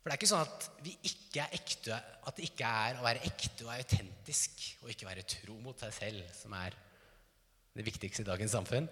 For 0.00 0.08
det 0.08 0.14
er 0.14 0.18
ikke 0.18 0.30
sånn 0.30 0.46
at, 0.46 0.68
ikke 1.04 1.46
ekte, 1.56 1.96
at 2.26 2.36
det 2.38 2.46
ikke 2.48 2.68
er 2.84 2.98
å 2.98 3.04
være 3.04 3.24
ekte 3.28 3.66
og 3.66 3.74
autentisk 3.74 4.62
og 4.80 4.92
ikke 4.92 5.08
være 5.10 5.26
tro 5.28 5.58
mot 5.60 5.80
seg 5.80 5.92
selv 5.92 6.30
som 6.36 6.54
er 6.56 6.76
det 7.76 7.86
viktigste 7.86 8.24
i 8.24 8.28
dagens 8.28 8.54
samfunn. 8.56 8.88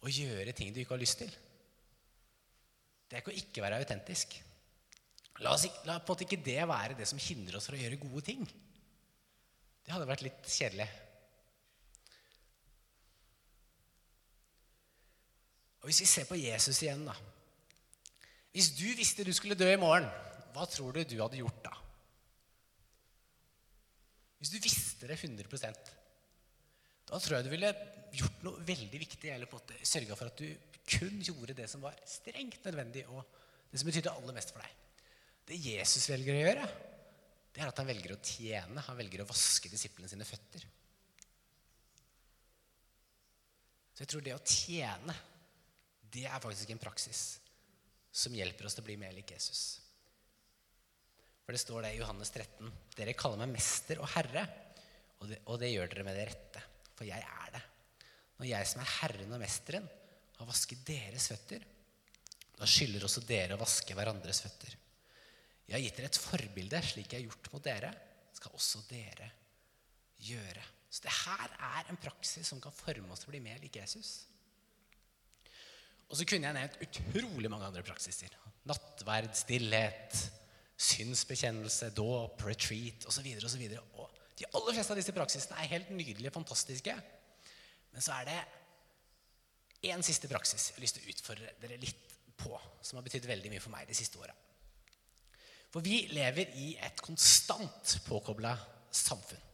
Å 0.00 0.12
gjøre 0.12 0.54
ting 0.56 0.72
du 0.72 0.80
ikke 0.82 0.96
har 0.96 1.02
lyst 1.02 1.20
til. 1.22 1.32
Det 3.08 3.16
er 3.16 3.24
ikke 3.24 3.34
å 3.34 3.40
ikke 3.40 3.64
være 3.64 3.80
autentisk. 3.82 4.36
La, 5.40 5.54
oss, 5.54 5.66
la 5.88 5.98
på 5.98 6.12
en 6.12 6.14
måte 6.14 6.26
ikke 6.26 6.42
det 6.44 6.60
være 6.68 6.96
det 6.98 7.08
som 7.08 7.20
hindrer 7.20 7.58
oss 7.58 7.68
fra 7.68 7.78
å 7.78 7.80
gjøre 7.80 8.00
gode 8.00 8.24
ting. 8.28 8.44
Det 9.84 9.92
hadde 9.94 10.08
vært 10.08 10.24
litt 10.26 10.46
kjedelig. 10.46 10.88
Og 15.80 15.88
Hvis 15.88 16.02
vi 16.04 16.08
ser 16.12 16.28
på 16.28 16.36
Jesus 16.36 16.82
igjen, 16.84 17.06
da 17.08 17.16
hvis 18.50 18.72
du 18.74 18.88
visste 18.98 19.22
du 19.26 19.30
skulle 19.34 19.58
dø 19.58 19.68
i 19.70 19.78
morgen, 19.78 20.08
hva 20.54 20.66
tror 20.66 20.94
du 20.94 21.04
du 21.06 21.20
hadde 21.20 21.38
gjort 21.38 21.60
da? 21.62 21.74
Hvis 24.40 24.52
du 24.54 24.62
visste 24.62 25.08
det 25.08 25.18
100% 25.20 25.90
da 27.10 27.18
tror 27.18 27.40
jeg 27.40 27.46
du 27.46 27.50
ville 27.50 27.70
gjort 28.14 28.44
noe 28.46 28.66
veldig 28.66 29.00
viktig. 29.02 29.32
Eller 29.32 29.50
på 29.50 29.58
en 29.58 29.64
måte 29.64 29.88
sørga 29.88 30.18
for 30.18 30.30
at 30.30 30.38
du 30.38 30.46
kun 30.90 31.18
gjorde 31.22 31.56
det 31.58 31.66
som 31.70 31.82
var 31.82 31.98
strengt 32.08 32.62
nødvendig, 32.66 33.04
og 33.10 33.24
det 33.70 33.80
som 33.80 33.90
betydde 33.90 34.12
aller 34.14 34.36
mest 34.36 34.54
for 34.54 34.62
deg. 34.62 34.76
Det 35.50 35.58
Jesus 35.58 36.06
velger 36.10 36.36
å 36.36 36.44
gjøre, 36.44 36.68
det 37.50 37.62
er 37.62 37.70
at 37.72 37.82
han 37.82 37.90
velger 37.90 38.14
å 38.14 38.20
tjene. 38.22 38.84
Han 38.86 38.98
velger 38.98 39.24
å 39.24 39.28
vaske 39.30 39.70
disiplene 39.72 40.10
sine 40.10 40.26
føtter. 40.26 40.66
Så 43.90 44.04
jeg 44.04 44.12
tror 44.12 44.24
det 44.24 44.36
å 44.36 44.44
tjene, 44.46 45.16
det 46.14 46.26
er 46.30 46.42
faktisk 46.42 46.70
en 46.72 46.82
praksis 46.82 47.24
som 48.22 48.34
hjelper 48.34 48.66
oss 48.66 48.78
til 48.78 48.84
å 48.84 48.86
bli 48.86 48.98
mer 48.98 49.14
lik 49.14 49.34
Jesus. 49.34 49.80
For 51.50 51.58
det 51.58 51.66
står 51.66 51.82
det 51.82 51.94
i 51.96 51.98
Johannes 51.98 52.30
13.: 52.30 52.74
Dere 52.94 53.18
kaller 53.18 53.40
meg 53.42 53.56
mester 53.56 53.98
og 53.98 54.06
herre, 54.12 54.44
og 55.18 55.26
det, 55.26 55.38
og 55.50 55.56
det 55.58 55.72
gjør 55.74 55.90
dere 55.90 56.04
med 56.06 56.14
det 56.14 56.28
rette 56.28 56.62
for 57.00 57.08
jeg 57.08 57.24
er 57.24 57.52
det. 57.54 57.62
Når 58.36 58.46
jeg 58.50 58.68
som 58.68 58.82
er 58.82 58.90
Herren 59.00 59.34
og 59.34 59.40
Mesteren, 59.40 59.88
har 60.36 60.48
vasket 60.48 60.84
deres 60.86 61.26
føtter, 61.32 61.62
da 62.54 62.68
skylder 62.68 63.06
også 63.06 63.22
dere 63.24 63.56
å 63.56 63.60
vaske 63.64 63.96
hverandres 63.96 64.42
føtter. 64.44 64.74
Jeg 65.64 65.74
har 65.74 65.82
gitt 65.82 65.98
dere 65.98 66.10
et 66.12 66.20
forbilde, 66.22 66.82
slik 66.84 67.10
jeg 67.10 67.22
har 67.22 67.30
gjort 67.30 67.50
mot 67.54 67.64
dere, 67.64 67.90
skal 68.36 68.54
også 68.54 68.84
dere 68.90 69.30
gjøre. 70.28 70.66
Så 70.86 71.02
det 71.06 71.18
her 71.22 71.56
er 71.72 71.90
en 71.90 72.00
praksis 72.04 72.52
som 72.52 72.60
kan 72.62 72.78
forme 72.78 73.10
oss 73.10 73.24
til 73.24 73.32
å 73.32 73.34
bli 73.34 73.42
mer 73.48 73.58
lik 73.64 73.80
Jesus. 73.80 74.12
Og 76.10 76.14
så 76.20 76.28
kunne 76.28 76.46
jeg 76.46 76.60
nevnt 76.60 76.84
utrolig 76.84 77.50
mange 77.50 77.72
andre 77.72 77.86
praksiser. 77.86 78.38
Nattverd, 78.68 79.32
stillhet, 79.40 80.20
synsbekjennelse, 80.80 81.90
dåp, 81.96 82.40
retreat 82.46 83.04
osv. 83.08 83.26
Og 84.00 84.20
de 84.40 84.48
aller 84.48 84.76
fleste 84.76 84.94
av 84.94 85.00
disse 85.00 85.14
praksisene 85.14 85.58
er 85.60 85.74
helt 85.74 85.90
nydelige, 85.92 86.32
fantastiske. 86.32 86.94
Men 87.92 88.04
så 88.04 88.16
er 88.20 88.30
det 88.30 88.38
én 89.90 90.04
siste 90.04 90.28
praksis 90.30 90.70
jeg 90.70 90.78
har 90.78 90.84
lyst 90.84 90.98
til 90.98 91.04
å 91.04 91.12
utfordre 91.12 91.52
dere 91.60 91.80
litt 91.80 92.16
på, 92.40 92.54
som 92.80 92.96
har 92.96 93.04
betydd 93.04 93.28
veldig 93.28 93.52
mye 93.52 93.62
for 93.62 93.74
meg 93.74 93.88
de 93.88 93.96
siste 93.96 94.20
åra. 94.20 94.32
For 95.70 95.84
vi 95.84 96.02
lever 96.10 96.50
i 96.58 96.72
et 96.82 97.00
konstant 97.04 97.96
påkobla 98.06 98.56
samfunn. 98.90 99.46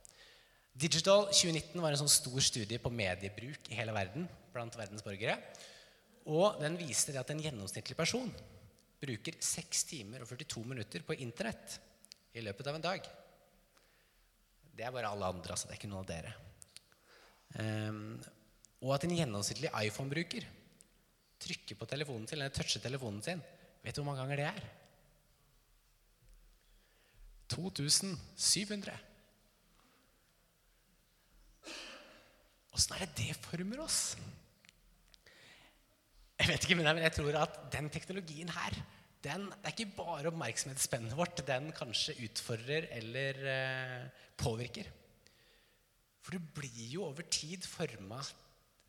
Digital 0.76 1.26
2019 1.30 1.80
var 1.80 1.92
en 1.92 2.02
sånn 2.02 2.12
stor 2.12 2.42
studie 2.44 2.80
på 2.80 2.92
mediebruk 2.92 3.70
i 3.72 3.78
hele 3.78 3.94
verden 3.96 4.28
blant 4.52 4.76
verdens 4.76 5.04
borgere. 5.04 5.38
Og 6.28 6.58
den 6.60 6.76
viste 6.78 7.14
at 7.16 7.30
en 7.32 7.40
gjennomsnittlig 7.40 7.96
person 7.98 8.30
bruker 9.00 9.36
6 9.42 9.84
timer 9.90 10.24
og 10.24 10.30
42 10.30 10.64
minutter 10.68 11.04
på 11.06 11.16
Internett 11.24 11.78
i 12.36 12.44
løpet 12.44 12.68
av 12.70 12.78
en 12.78 12.84
dag. 12.84 13.08
Det 14.76 14.84
er 14.84 14.92
bare 14.92 15.08
alle 15.08 15.28
andre, 15.32 15.54
altså. 15.54 15.68
Det 15.68 15.76
er 15.76 15.80
ikke 15.80 15.90
noen 15.92 16.04
av 16.04 16.10
dere. 16.10 16.32
Um, 17.56 18.16
og 18.84 18.92
at 18.96 19.06
en 19.06 19.16
gjennomsnittlig 19.16 19.72
iPhone-bruker 19.86 20.48
trykker 21.40 21.78
på 21.78 21.88
telefonen 21.88 22.26
sin, 22.28 22.40
eller 22.40 22.52
toucher 22.54 22.82
telefonen 22.84 23.22
sin. 23.24 23.42
Vet 23.84 23.96
du 23.96 24.02
hvor 24.02 24.10
mange 24.10 24.24
ganger 24.24 24.42
det 24.42 24.48
er? 24.50 24.66
2700. 27.52 28.96
Åssen 32.76 32.96
er 32.96 33.06
det 33.06 33.14
det 33.22 33.36
former 33.40 33.84
oss? 33.86 34.00
Jeg 36.46 36.52
vet 36.54 36.64
ikke, 36.68 36.76
men 36.78 37.00
jeg 37.02 37.10
tror 37.10 37.36
at 37.40 37.54
den 37.74 37.88
teknologien 37.90 38.50
her 38.54 38.74
den 39.24 39.48
er 39.56 39.72
ikke 39.72 39.96
bare 39.96 40.28
oppmerksomhetsspennet 40.30 41.16
vårt 41.18 41.40
den 41.48 41.72
kanskje 41.74 42.14
utfordrer 42.22 42.86
eller 42.94 43.40
eh, 43.50 44.04
påvirker. 44.38 44.86
For 46.22 46.36
du 46.36 46.52
blir 46.54 46.84
jo 46.92 47.02
over 47.08 47.26
tid 47.26 47.66
forma 47.66 48.20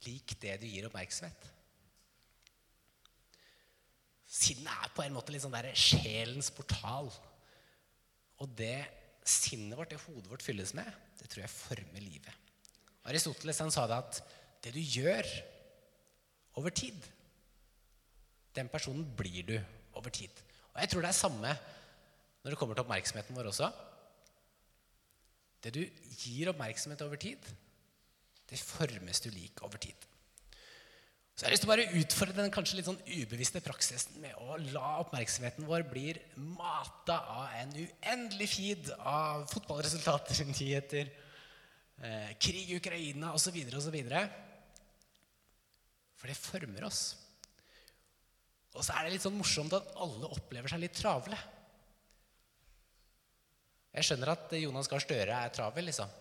lik 0.06 0.36
det 0.44 0.60
du 0.62 0.68
gir 0.70 0.86
oppmerksomhet. 0.86 1.50
Sinnet 4.30 4.70
er 4.70 4.94
på 4.94 5.08
en 5.08 5.18
måte 5.18 5.34
litt 5.34 5.42
sånn 5.42 5.58
der 5.58 5.74
sjelens 5.74 6.54
portal. 6.54 7.10
Og 8.38 8.54
det 8.54 8.84
sinnet 9.26 9.82
vårt, 9.82 9.96
det 9.96 10.04
hodet 10.06 10.30
vårt 10.30 10.46
fylles 10.46 10.78
med, 10.78 10.94
det 11.18 11.34
tror 11.34 11.48
jeg 11.48 11.58
former 11.58 12.06
livet. 12.06 12.34
Aristoteles 13.10 13.66
han 13.66 13.74
sa 13.74 13.90
det 13.90 14.02
at 14.04 14.26
det 14.62 14.78
du 14.78 14.84
gjør 14.84 15.26
over 16.62 16.70
tid, 16.86 17.02
den 18.58 18.70
personen 18.74 19.06
blir 19.18 19.46
du 19.46 19.56
over 19.98 20.14
tid. 20.14 20.34
Og 20.74 20.82
jeg 20.82 20.92
tror 20.92 21.06
det 21.06 21.12
er 21.12 21.22
samme 21.22 21.54
når 22.44 22.54
det 22.54 22.60
kommer 22.60 22.78
til 22.78 22.86
oppmerksomheten 22.86 23.38
vår 23.38 23.50
også. 23.52 23.72
Det 25.64 25.74
du 25.74 25.82
gir 26.22 26.52
oppmerksomhet 26.52 27.02
over 27.06 27.20
tid, 27.22 27.50
det 28.48 28.60
formes 28.62 29.20
du 29.24 29.30
lik 29.34 29.64
over 29.66 29.82
tid. 29.82 30.06
Så 31.38 31.46
jeg 31.46 31.50
har 31.50 31.54
lyst 31.54 31.62
til 31.66 31.70
å 31.70 31.74
bare 31.74 32.00
utfordre 32.00 32.38
den 32.40 32.54
kanskje 32.54 32.80
litt 32.80 32.88
sånn 32.88 33.02
ubevisste 33.12 33.62
praksisen 33.62 34.16
med 34.24 34.38
å 34.42 34.56
la 34.72 34.96
oppmerksomheten 35.04 35.68
vår 35.70 35.84
bli 35.86 36.16
mata 36.58 37.20
av 37.30 37.52
en 37.60 37.76
uendelig 37.78 38.48
feed 38.56 38.90
av 38.98 39.44
fotballresultater, 39.52 40.40
nyheter, 40.50 41.12
eh, 42.02 42.32
krig 42.42 42.72
i 42.72 42.80
Ukraina 42.80 43.36
osv. 43.38 43.60
osv. 43.70 44.00
For 46.18 46.32
det 46.32 46.40
former 46.42 46.88
oss. 46.90 47.04
Og 48.78 48.86
så 48.86 48.94
er 48.94 49.08
det 49.08 49.16
litt 49.16 49.26
sånn 49.26 49.38
morsomt 49.38 49.74
at 49.74 49.96
alle 49.98 50.30
opplever 50.30 50.70
seg 50.70 50.84
litt 50.84 50.96
travle. 50.98 51.38
Jeg 53.98 54.06
skjønner 54.06 54.34
at 54.36 54.54
Jonas 54.60 54.90
Gahr 54.92 55.02
Støre 55.02 55.38
er 55.42 55.54
travel, 55.54 55.88
liksom. 55.90 56.12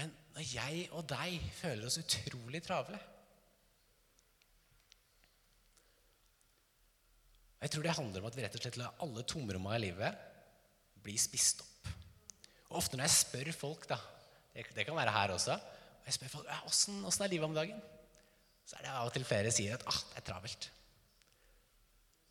Men 0.00 0.12
når 0.32 0.46
jeg 0.48 0.86
og 0.96 1.04
deg 1.10 1.42
føler 1.58 1.88
oss 1.88 1.98
utrolig 2.00 2.62
travle 2.62 3.00
Jeg 7.60 7.74
tror 7.74 7.84
det 7.84 7.92
handler 7.92 8.22
om 8.22 8.28
at 8.30 8.36
vi 8.38 8.44
rett 8.44 8.54
og 8.56 8.62
slett 8.62 8.78
lar 8.80 9.02
alle 9.04 9.24
tomrommene 9.28 9.76
i 9.76 9.82
livet 9.82 10.22
bli 11.04 11.12
spist 11.20 11.60
opp. 11.60 11.90
Og 12.70 12.78
ofte 12.80 12.96
når 12.96 13.04
jeg 13.04 13.16
spør 13.18 13.50
folk, 13.52 13.84
da 13.90 13.98
Det, 14.54 14.64
det 14.78 14.86
kan 14.88 14.96
være 14.96 15.12
her 15.12 15.34
også 15.34 15.58
og 16.00 16.08
jeg 16.08 16.16
spør 16.16 16.30
folk, 16.32 16.46
ja, 16.48 16.56
åssen, 16.64 17.04
er 17.04 17.28
livet 17.28 17.44
om 17.44 17.54
dagen? 17.54 17.82
Så 18.64 18.78
er 18.78 18.86
det 18.86 18.94
av 18.94 19.10
og 19.10 19.12
til 19.12 19.26
flere 19.28 19.52
sier 19.52 19.76
at 19.76 19.84
ah, 19.90 19.98
det 20.14 20.22
er 20.22 20.24
travelt. 20.30 20.70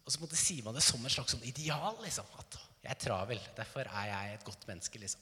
Og 0.10 0.13
så 0.15 0.28
sier 0.34 0.65
man 0.65 0.74
det 0.74 0.82
som 0.82 1.04
et 1.06 1.13
slags 1.13 1.36
sånn 1.36 1.45
ideal. 1.45 2.00
liksom, 2.02 2.26
At 2.41 2.58
jeg 2.82 2.91
er 2.95 3.02
travel. 3.04 3.41
Derfor 3.56 3.86
er 3.86 4.08
jeg 4.10 4.34
et 4.34 4.45
godt 4.48 4.65
menneske. 4.65 5.00
liksom. 5.00 5.22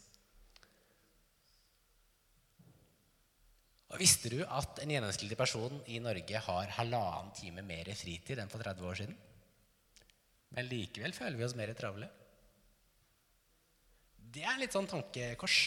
Og 3.92 4.00
Visste 4.00 4.32
du 4.32 4.40
at 4.44 4.80
en 4.80 4.94
gjennomsnittlig 4.94 5.38
person 5.40 5.82
i 5.92 6.00
Norge 6.00 6.40
har 6.48 6.72
halvannen 6.78 7.34
time 7.36 7.64
mer 7.68 7.92
fritid 7.96 8.40
enn 8.40 8.52
for 8.52 8.64
30 8.64 8.88
år 8.88 8.96
siden? 9.02 9.18
Men 10.56 10.70
likevel 10.72 11.16
føler 11.16 11.36
vi 11.36 11.44
oss 11.44 11.56
mer 11.60 11.74
travle. 11.76 12.08
Det 14.18 14.46
er 14.48 14.60
litt 14.62 14.76
sånn 14.76 14.88
tankekors. 14.88 15.58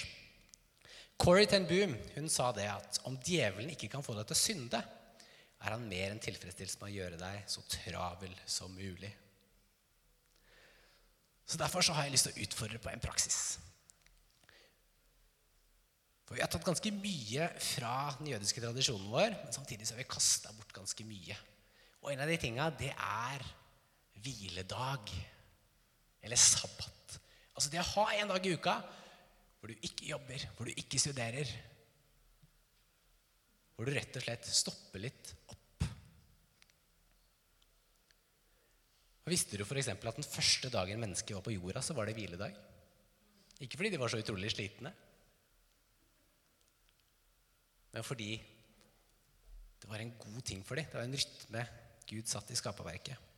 Corrie 1.20 1.48
ten 1.48 1.68
Boom 1.68 1.92
hun 2.14 2.33
sa 2.33 2.48
det 2.56 2.68
at 2.72 3.02
om 3.04 3.18
djevelen 3.20 3.72
ikke 3.74 3.90
kan 3.92 4.04
få 4.04 4.16
deg 4.16 4.28
til 4.30 4.38
å 4.38 4.40
synde, 4.40 4.80
er 5.61 5.75
han 5.75 5.88
mer 5.88 6.12
enn 6.14 6.23
tilfredsstilt 6.23 6.79
med 6.81 6.88
å 6.88 6.94
gjøre 6.94 7.18
deg 7.20 7.42
så 7.51 7.64
travel 7.68 8.33
som 8.49 8.73
mulig. 8.73 9.11
Så 11.44 11.59
Derfor 11.61 11.83
så 11.83 11.96
har 11.96 12.07
jeg 12.07 12.14
lyst 12.14 12.29
til 12.29 12.37
å 12.37 12.44
utfordre 12.46 12.79
på 12.81 12.92
en 12.92 13.03
praksis. 13.03 13.59
For 16.25 16.38
Vi 16.38 16.44
har 16.44 16.51
tatt 16.53 16.62
ganske 16.62 16.92
mye 16.94 17.49
fra 17.59 17.94
den 18.20 18.31
jødiske 18.31 18.62
tradisjonen 18.62 19.09
vår, 19.11 19.35
men 19.35 19.55
samtidig 19.57 19.88
så 19.88 19.96
har 19.96 20.05
vi 20.05 20.12
kasta 20.12 20.53
bort 20.55 20.73
ganske 20.77 21.05
mye. 21.09 21.37
Og 22.01 22.12
en 22.12 22.23
av 22.23 22.31
de 22.31 22.37
tinga, 22.40 22.68
det 22.79 22.92
er 22.94 23.42
hviledag. 24.23 25.11
Eller 26.23 26.38
sabbat. 26.38 27.18
Altså 27.57 27.73
det 27.73 27.83
å 27.83 27.88
ha 27.96 28.07
en 28.14 28.31
dag 28.31 28.46
i 28.46 28.55
uka 28.55 28.77
hvor 29.59 29.68
du 29.68 29.85
ikke 29.85 30.07
jobber, 30.12 30.46
hvor 30.57 30.70
du 30.70 30.79
ikke 30.79 31.01
studerer, 31.03 31.51
hvor 33.80 33.88
du 33.88 33.96
rett 33.96 34.12
og 34.12 34.20
slett 34.20 34.44
stopper 34.44 35.00
litt 35.00 35.30
opp. 35.48 35.84
Og 39.24 39.32
Visste 39.32 39.56
du 39.56 39.64
f.eks. 39.64 39.88
at 39.88 40.04
den 40.04 40.26
første 40.26 40.68
dagen 40.68 41.00
mennesket 41.00 41.32
var 41.38 41.46
på 41.46 41.54
jorda, 41.54 41.80
så 41.80 41.96
var 41.96 42.04
det 42.04 42.12
hviledag? 42.18 42.58
Ikke 43.64 43.80
fordi 43.80 43.94
de 43.94 44.00
var 44.02 44.12
så 44.12 44.20
utrolig 44.20 44.52
slitne, 44.52 44.92
men 47.90 48.04
fordi 48.04 48.34
det 49.80 49.88
var 49.88 50.04
en 50.04 50.12
god 50.20 50.44
ting 50.44 50.60
for 50.66 50.76
dem. 50.76 50.84
Det 50.84 51.00
var 51.00 51.08
en 51.08 51.16
rytme 51.16 51.66
Gud 52.10 52.28
satt 52.28 52.52
i 52.52 52.60
skaperverket. 52.60 53.28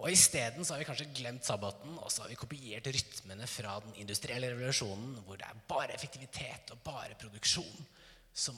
Og 0.00 0.08
Isteden 0.10 0.64
har 0.64 0.80
vi 0.80 0.86
kanskje 0.88 1.12
glemt 1.14 1.44
sabbaten 1.46 2.00
og 2.00 2.08
så 2.10 2.24
har 2.24 2.32
vi 2.32 2.40
kopiert 2.40 2.88
rytmene 2.88 3.44
fra 3.46 3.76
den 3.84 4.00
industrielle 4.02 4.54
revolusjonen, 4.54 5.20
hvor 5.26 5.36
det 5.36 5.46
er 5.46 5.66
bare 5.68 5.92
effektivitet 5.92 6.72
og 6.72 6.80
bare 6.86 7.18
produksjon 7.20 7.90
som 8.32 8.56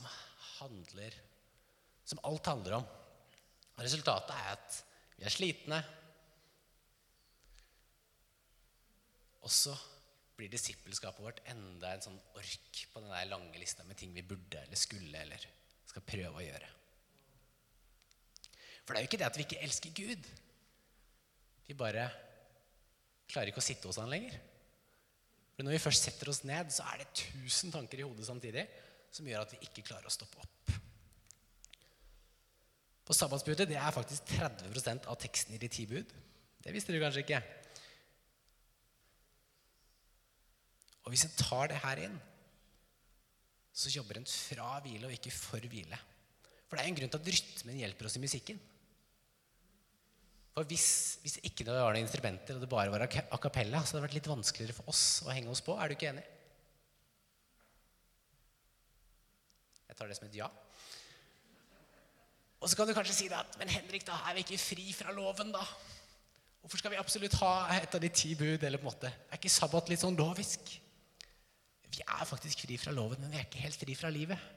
handler 0.59 1.15
Som 2.05 2.21
alt 2.29 2.47
handler 2.47 2.77
om. 2.77 2.85
Og 3.75 3.81
resultatet 3.81 4.35
er 4.37 4.51
at 4.53 4.75
vi 5.17 5.25
er 5.25 5.33
slitne. 5.33 5.79
Og 9.41 9.51
så 9.53 9.73
blir 10.37 10.53
disippelskapet 10.53 11.25
vårt 11.25 11.41
enda 11.49 11.95
en 11.95 12.05
sånn 12.05 12.21
ork 12.37 12.83
på 12.93 13.01
den 13.01 13.13
der 13.15 13.31
lange 13.31 13.57
lista 13.61 13.87
med 13.89 13.97
ting 13.97 14.13
vi 14.13 14.27
burde 14.27 14.61
eller 14.67 14.79
skulle 14.79 15.21
eller 15.21 15.49
skal 15.89 16.05
prøve 16.05 16.43
å 16.43 16.45
gjøre. 16.45 16.71
For 18.85 18.93
det 18.93 19.01
er 19.01 19.07
jo 19.07 19.11
ikke 19.13 19.21
det 19.23 19.29
at 19.31 19.39
vi 19.39 19.47
ikke 19.47 19.65
elsker 19.65 19.97
Gud. 19.97 20.31
Vi 21.65 21.77
bare 21.79 22.09
klarer 23.31 23.49
ikke 23.49 23.63
å 23.63 23.69
sitte 23.73 23.89
hos 23.89 24.01
han 24.03 24.13
lenger. 24.13 24.37
For 25.55 25.65
når 25.65 25.77
vi 25.77 25.85
først 25.87 26.09
setter 26.09 26.29
oss 26.29 26.43
ned, 26.45 26.73
så 26.75 26.85
er 26.91 27.01
det 27.01 27.15
tusen 27.17 27.73
tanker 27.73 28.03
i 28.03 28.05
hodet 28.05 28.27
samtidig 28.29 28.67
som 29.15 29.29
gjør 29.29 29.45
at 29.45 29.55
vi 29.55 29.63
ikke 29.69 29.85
klarer 29.87 30.11
å 30.11 30.13
stoppe 30.13 30.43
opp. 30.43 30.75
På 33.05 33.15
sabbatsbudet 33.15 33.69
det 33.69 33.77
er 33.79 33.95
faktisk 33.95 34.27
30% 34.33 35.07
av 35.13 35.19
teksten 35.21 35.55
i 35.55 35.61
de 35.61 35.69
ti 35.71 35.85
bud. 35.87 36.11
Det 36.65 36.73
visste 36.73 36.95
du 36.95 36.99
kanskje 37.03 37.23
ikke. 37.23 37.41
Og 41.05 41.13
hvis 41.13 41.27
en 41.29 41.37
tar 41.37 41.69
det 41.71 41.83
her 41.85 42.07
inn, 42.07 42.15
så 43.75 43.93
jobber 43.93 44.21
en 44.21 44.29
fra 44.29 44.79
hvile 44.83 45.11
og 45.11 45.17
ikke 45.17 45.35
for 45.35 45.63
hvile. 45.69 45.99
For 46.65 46.79
det 46.79 46.85
er 46.85 46.91
en 46.91 46.97
grunn 46.97 47.13
til 47.13 47.21
at 47.21 47.35
rytmen 47.37 47.83
hjelper 47.83 48.09
oss 48.09 48.17
i 48.17 48.23
musikken. 48.23 48.63
For 50.55 50.71
hvis, 50.71 50.87
hvis 51.21 51.41
ikke 51.43 51.67
det 51.67 51.75
var 51.75 51.93
noen 51.93 52.07
instrumenter 52.07 52.57
og 52.57 52.63
det 52.63 52.71
bare 52.71 52.93
var 52.95 53.05
a 53.05 53.39
cappella, 53.43 53.83
så 53.83 53.97
hadde 53.97 54.01
det 54.01 54.07
vært 54.07 54.17
litt 54.21 54.31
vanskeligere 54.31 54.77
for 54.79 54.95
oss 54.95 55.05
å 55.27 55.35
henge 55.35 55.51
oss 55.53 55.63
på. 55.67 55.75
Er 55.77 55.91
du 55.91 55.97
ikke 55.99 56.13
enig? 56.15 56.25
Jeg 59.95 60.01
tar 60.01 60.09
det 60.11 60.17
som 60.19 60.27
et 60.27 60.39
ja. 60.41 60.49
Og 62.59 62.67
så 62.67 62.75
kan 62.75 62.89
du 62.89 62.95
kanskje 62.97 63.15
si 63.15 63.29
det 63.31 63.37
at 63.39 63.59
Men 63.61 63.71
Henrik, 63.71 64.03
da 64.09 64.17
er 64.27 64.35
vi 64.35 64.43
ikke 64.43 64.59
fri 64.59 64.89
fra 64.97 65.15
loven, 65.15 65.53
da? 65.55 65.63
Hvorfor 66.65 66.81
skal 66.81 66.95
vi 66.95 66.99
absolutt 66.99 67.37
ha 67.39 67.53
et 67.77 67.95
av 67.95 68.03
de 68.03 68.11
ti 68.11 68.33
bud? 68.35 68.59
eller 68.59 68.81
på 68.81 68.89
en 68.89 68.91
måte? 68.91 69.13
Er 69.31 69.39
ikke 69.39 69.53
sabbat 69.53 69.93
litt 69.93 70.03
sånn 70.03 70.19
lovisk? 70.19 70.73
Vi 71.95 72.03
er 72.03 72.27
faktisk 72.27 72.65
fri 72.65 72.75
fra 72.81 72.91
loven, 72.91 73.21
men 73.23 73.31
vi 73.31 73.39
er 73.39 73.47
ikke 73.47 73.63
helt 73.63 73.79
fri 73.79 73.95
fra 73.95 74.11
livet. 74.11 74.51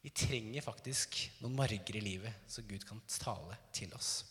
Vi 0.00 0.14
trenger 0.14 0.64
faktisk 0.64 1.18
noen 1.42 1.58
marger 1.58 1.98
i 2.00 2.00
livet, 2.00 2.46
så 2.48 2.64
Gud 2.64 2.86
kan 2.88 3.02
tale 3.12 3.58
til 3.76 3.92
oss. 3.92 4.22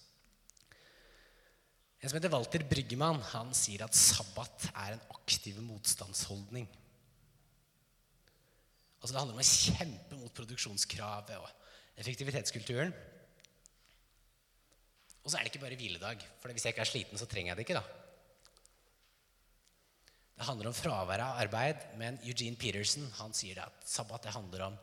En 2.02 2.10
som 2.10 2.18
heter 2.18 2.34
Walter 2.34 2.66
Bryggemann, 2.66 3.22
han 3.36 3.54
sier 3.54 3.84
at 3.86 3.94
sabbat 3.94 4.72
er 4.72 4.96
en 4.96 5.06
aktiv 5.20 5.60
motstandsholdning. 5.62 6.66
Altså 8.98 9.14
Det 9.14 9.22
handler 9.22 9.38
om 9.38 9.44
å 9.44 9.48
kjempe 9.48 10.18
mot 10.20 10.34
produksjonskravet 10.38 11.38
og 11.38 12.02
effektivitetskulturen. 12.02 12.94
Og 15.24 15.32
så 15.32 15.38
er 15.38 15.44
det 15.44 15.52
ikke 15.52 15.66
bare 15.66 15.78
hviledag, 15.80 16.22
for 16.40 16.56
hvis 16.56 16.66
jeg 16.66 16.76
ikke 16.76 16.86
er 16.86 16.90
sliten, 16.90 17.20
så 17.20 17.28
trenger 17.30 17.52
jeg 17.52 17.60
det 17.60 17.66
ikke. 17.68 17.82
da. 17.82 18.08
Det 20.38 20.46
handler 20.46 20.70
om 20.70 20.78
fravær 20.78 21.24
av 21.26 21.42
arbeid, 21.42 21.84
men 21.98 22.20
Eugene 22.22 22.60
Peterson 22.62 23.08
han 23.18 23.34
sier 23.36 23.60
at 23.64 23.86
sabbat 23.90 24.28
det 24.28 24.36
handler 24.36 24.68
om 24.68 24.78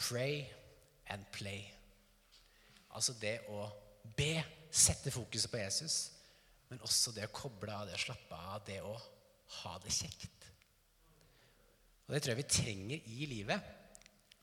pray 0.00 0.42
and 1.12 1.26
play. 1.32 1.66
Altså 2.96 3.14
det 3.20 3.36
å 3.52 3.66
be, 4.16 4.38
sette 4.74 5.12
fokuset 5.14 5.52
på 5.52 5.60
Jesus, 5.60 5.98
men 6.70 6.82
også 6.82 7.12
det 7.14 7.28
å 7.28 7.34
koble 7.36 7.70
av, 7.70 7.86
det 7.86 7.98
å 7.98 8.04
slappe 8.06 8.38
av, 8.38 8.64
det 8.66 8.80
å 8.82 8.94
ha 9.60 9.76
det 9.84 9.92
kjekt. 9.94 10.43
Og 12.06 12.14
Det 12.14 12.22
tror 12.22 12.34
jeg 12.34 12.42
vi 12.42 12.48
trenger 12.60 13.10
i 13.16 13.28
livet. 13.30 13.70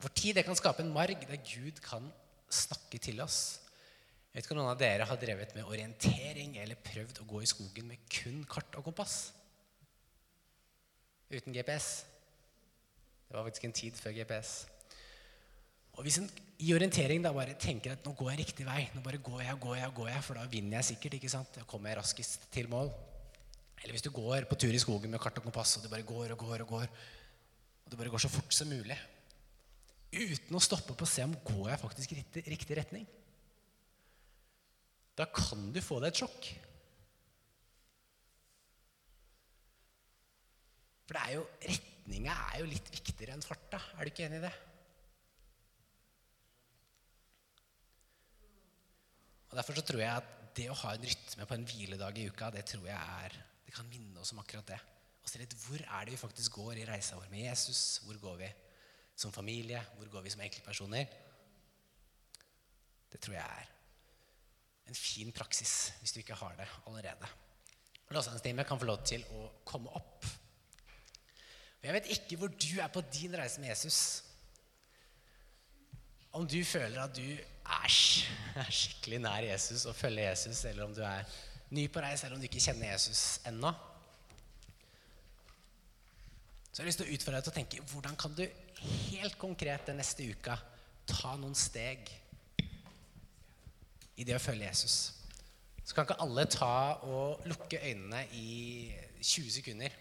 For 0.02 0.10
tid 0.18 0.36
det 0.38 0.46
kan 0.48 0.58
skape 0.58 0.82
en 0.82 0.94
marg 0.94 1.28
der 1.30 1.44
Gud 1.46 1.82
kan 1.84 2.08
snakke 2.50 2.98
til 2.98 3.22
oss. 3.22 3.60
Jeg 4.32 4.40
vet 4.40 4.46
ikke 4.48 4.56
om 4.56 4.62
noen 4.62 4.74
av 4.74 4.80
dere 4.80 5.06
har 5.06 5.20
drevet 5.20 5.54
med 5.56 5.68
orientering 5.68 6.56
eller 6.62 6.80
prøvd 6.80 7.22
å 7.22 7.28
gå 7.28 7.42
i 7.44 7.50
skogen 7.52 7.90
med 7.92 8.06
kun 8.10 8.46
kart 8.50 8.78
og 8.80 8.86
kompass 8.88 9.34
uten 11.32 11.54
GPS. 11.56 11.90
Det 13.28 13.38
var 13.38 13.46
faktisk 13.46 13.68
en 13.68 13.76
tid 13.76 14.00
før 14.00 14.16
GPS. 14.16 14.54
Og 15.96 16.04
hvis 16.08 16.18
en 16.20 16.30
i 16.62 16.74
orientering 16.76 17.24
da 17.24 17.32
bare 17.36 17.56
tenker 17.60 17.96
at 17.96 18.04
nå 18.06 18.14
går 18.18 18.34
jeg 18.34 18.42
riktig 18.44 18.66
vei, 18.68 18.84
nå 18.94 19.02
bare 19.04 19.20
går 19.24 19.42
jeg 19.46 19.56
og 19.56 19.64
går 19.66 19.78
jeg, 19.80 19.94
går 19.98 20.10
jeg, 20.12 20.24
for 20.28 20.40
da 20.40 20.44
vinner 20.52 20.78
jeg 20.78 20.90
sikkert, 20.92 21.16
ikke 21.18 21.32
sant? 21.32 21.56
Da 21.56 21.64
kommer 21.68 21.92
jeg 21.92 22.00
raskest 22.00 22.46
til 22.54 22.70
mål. 22.72 22.92
Eller 23.82 23.96
hvis 23.96 24.06
du 24.06 24.12
går 24.14 24.46
på 24.50 24.58
tur 24.62 24.76
i 24.76 24.82
skogen 24.82 25.12
med 25.12 25.24
kart 25.24 25.40
og 25.42 25.48
kompass, 25.48 25.78
og 25.78 25.86
du 25.86 25.90
bare 25.92 26.06
går 26.06 26.36
og 26.36 26.44
går 26.44 26.64
og 26.66 26.76
går, 26.76 26.92
det 27.92 28.00
bare 28.00 28.12
går 28.14 28.24
så 28.24 28.32
fort 28.32 28.54
som 28.56 28.70
mulig, 28.72 28.96
uten 30.12 30.56
å 30.56 30.64
stoppe 30.64 30.96
på 30.96 31.04
å 31.04 31.10
se 31.10 31.26
om 31.28 31.36
går 31.44 31.74
jeg 31.74 31.82
faktisk 31.82 32.14
i 32.14 32.20
riktig, 32.22 32.44
riktig 32.54 32.78
retning, 32.80 33.08
da 35.20 35.28
kan 35.28 35.68
du 35.76 35.80
få 35.84 36.00
deg 36.00 36.14
et 36.14 36.22
sjokk. 36.22 36.48
For 41.04 41.18
det 41.18 41.24
er 41.28 41.36
jo, 41.36 41.44
retninga 41.68 42.36
er 42.48 42.62
jo 42.62 42.70
litt 42.72 42.92
viktigere 42.96 43.36
enn 43.36 43.44
farta. 43.44 43.82
Er 44.00 44.08
du 44.08 44.14
ikke 44.14 44.30
enig 44.30 44.40
i 44.40 44.46
det? 44.46 44.54
Og 49.52 49.58
Derfor 49.60 49.76
så 49.76 49.84
tror 49.84 50.00
jeg 50.00 50.14
at 50.16 50.32
det 50.56 50.70
å 50.72 50.80
ha 50.86 50.96
en 50.96 51.04
rytme 51.04 51.48
på 51.48 51.58
en 51.58 51.68
hviledag 51.68 52.18
i 52.22 52.30
uka, 52.32 52.54
det 52.56 52.64
tror 52.72 52.88
jeg 52.88 52.96
er, 52.96 53.36
det 53.68 53.76
kan 53.76 53.92
minne 53.92 54.24
oss 54.24 54.32
om 54.32 54.40
akkurat 54.40 54.72
det. 54.72 54.80
Og 55.22 55.30
se 55.30 55.42
litt 55.42 55.56
hvor 55.64 55.82
er 55.82 56.06
det 56.06 56.16
vi 56.16 56.22
faktisk 56.22 56.58
går 56.58 56.82
i 56.82 56.88
reisa 56.90 57.20
vår 57.20 57.30
med 57.34 57.46
Jesus? 57.46 58.02
Hvor 58.06 58.18
går 58.22 58.40
vi 58.42 58.50
som 59.16 59.34
familie? 59.34 59.82
Hvor 59.98 60.10
går 60.16 60.26
vi 60.26 60.34
som 60.34 60.42
enkeltpersoner? 60.42 61.06
Det 63.12 63.20
tror 63.22 63.38
jeg 63.38 63.46
er 63.46 63.70
en 64.92 64.98
fin 64.98 65.32
praksis 65.36 65.92
hvis 66.00 66.14
du 66.16 66.20
ikke 66.24 66.40
har 66.40 66.56
det 66.58 66.68
allerede. 66.88 67.30
Lovsangsteamet 68.12 68.68
kan 68.68 68.80
få 68.80 68.90
lov 68.90 69.06
til 69.08 69.24
å 69.32 69.46
komme 69.68 69.92
opp. 69.96 70.26
Og 71.80 71.88
jeg 71.88 71.96
vet 71.96 72.10
ikke 72.14 72.38
hvor 72.42 72.52
du 72.52 72.74
er 72.82 72.92
på 72.92 73.04
din 73.14 73.38
reise 73.38 73.62
med 73.62 73.72
Jesus. 73.72 74.00
Om 76.36 76.46
du 76.48 76.60
føler 76.68 77.00
at 77.02 77.16
du 77.16 77.24
er, 77.26 77.96
skikkelig 78.82 79.22
nær 79.24 79.48
Jesus 79.48 79.86
og 79.90 79.96
følger 79.96 80.30
Jesus, 80.30 80.66
eller 80.68 80.86
om 80.86 80.94
du 80.96 81.02
er 81.08 81.24
ny 81.72 81.88
på 81.92 82.04
reis, 82.04 82.24
eller 82.24 82.36
om 82.36 82.44
du 82.44 82.48
ikke 82.50 82.64
kjenner 82.64 82.92
Jesus 82.92 83.40
ennå. 83.48 83.72
Så 86.72 86.80
jeg 86.80 86.86
har 86.86 86.88
lyst 86.88 87.02
til 87.02 87.10
å 87.10 87.16
utfordre 87.18 87.40
deg 87.40 87.48
til 87.48 87.52
å 87.52 87.58
tenke 87.60 87.86
hvordan 87.92 88.14
kan 88.20 88.36
du 88.36 88.46
helt 89.12 89.36
konkret 89.40 89.90
den 89.90 90.00
neste 90.00 90.24
uka 90.32 90.56
ta 91.10 91.34
noen 91.36 91.56
steg 91.58 92.08
i 94.16 94.28
det 94.28 94.38
å 94.38 94.42
følge 94.42 94.70
Jesus. 94.70 94.96
Så 95.84 95.96
kan 95.98 96.08
ikke 96.08 96.22
alle 96.24 96.46
ta 96.48 97.02
og 97.10 97.44
lukke 97.50 97.82
øynene 97.82 98.24
i 98.38 98.88
20 99.20 99.52
sekunder 99.58 100.00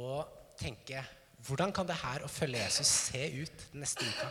og 0.00 0.32
tenke 0.56 1.02
hvordan 1.44 1.74
kan 1.76 1.84
det 1.88 2.00
her 2.00 2.24
å 2.24 2.32
følge 2.32 2.62
Jesus 2.62 2.88
se 3.10 3.26
ut 3.42 3.68
neste 3.76 4.06
uka? 4.08 4.30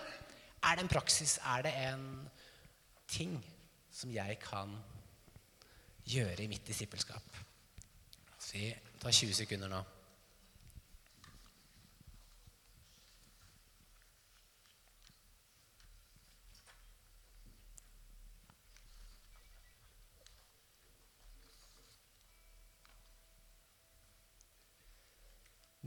Er 0.66 0.80
det 0.80 0.88
en 0.88 0.94
praksis? 0.96 1.38
Er 1.46 1.68
det 1.68 1.74
en 1.86 2.06
ting 3.06 3.36
som 3.94 4.10
jeg 4.10 4.40
kan 4.42 4.72
gjøre 6.10 6.42
i 6.42 6.50
mitt 6.50 6.66
disippelskap? 6.66 7.44
Så 8.40 8.56
vi 8.58 8.72
tar 9.04 9.14
20 9.14 9.44
sekunder 9.44 9.70
nå. 9.70 9.84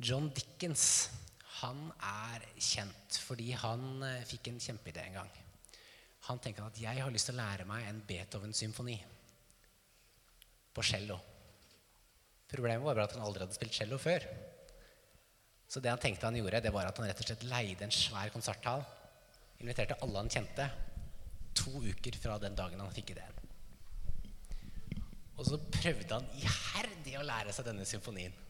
John 0.06 0.28
Dickens 0.30 1.10
han 1.64 1.88
er 1.98 2.44
kjent 2.62 3.16
fordi 3.26 3.48
han 3.58 4.04
eh, 4.06 4.24
fikk 4.28 4.52
en 4.52 4.60
kjempeidé 4.62 5.02
en 5.08 5.16
gang. 5.18 5.30
Han 6.28 6.38
tenker 6.42 6.66
at 6.66 6.78
'jeg 6.78 7.02
har 7.02 7.10
lyst 7.10 7.26
til 7.30 7.34
å 7.34 7.42
lære 7.42 7.66
meg 7.66 7.86
en 7.86 8.02
Beethoven-symfoni 8.06 8.96
på 10.74 10.84
cello'. 10.90 11.18
Problemet 12.46 12.84
var 12.84 12.94
bare 12.94 13.08
at 13.08 13.16
han 13.16 13.24
aldri 13.26 13.42
hadde 13.42 13.58
spilt 13.58 13.74
cello 13.74 13.98
før. 13.98 14.26
Så 15.66 15.82
det 15.82 15.90
han 15.90 15.98
tenkte 15.98 16.26
han 16.28 16.38
gjorde, 16.38 16.62
det 16.62 16.72
var 16.72 16.86
at 16.86 16.98
han 16.98 17.08
rett 17.08 17.20
og 17.20 17.26
slett 17.26 17.48
leide 17.50 17.86
en 17.88 17.90
svær 17.94 18.30
konserthall. 18.30 18.84
Inviterte 19.58 19.98
alle 20.02 20.22
han 20.22 20.30
kjente, 20.30 20.70
to 21.54 21.82
uker 21.82 22.18
fra 22.22 22.38
den 22.38 22.54
dagen 22.54 22.80
han 22.80 22.94
fikk 22.94 23.16
ideen. 23.16 23.42
Og 25.36 25.46
så 25.46 25.58
prøvde 25.58 26.14
han 26.14 26.28
iherdig 26.38 27.18
å 27.18 27.26
lære 27.26 27.52
seg 27.52 27.66
denne 27.66 27.88
symfonien. 27.88 28.45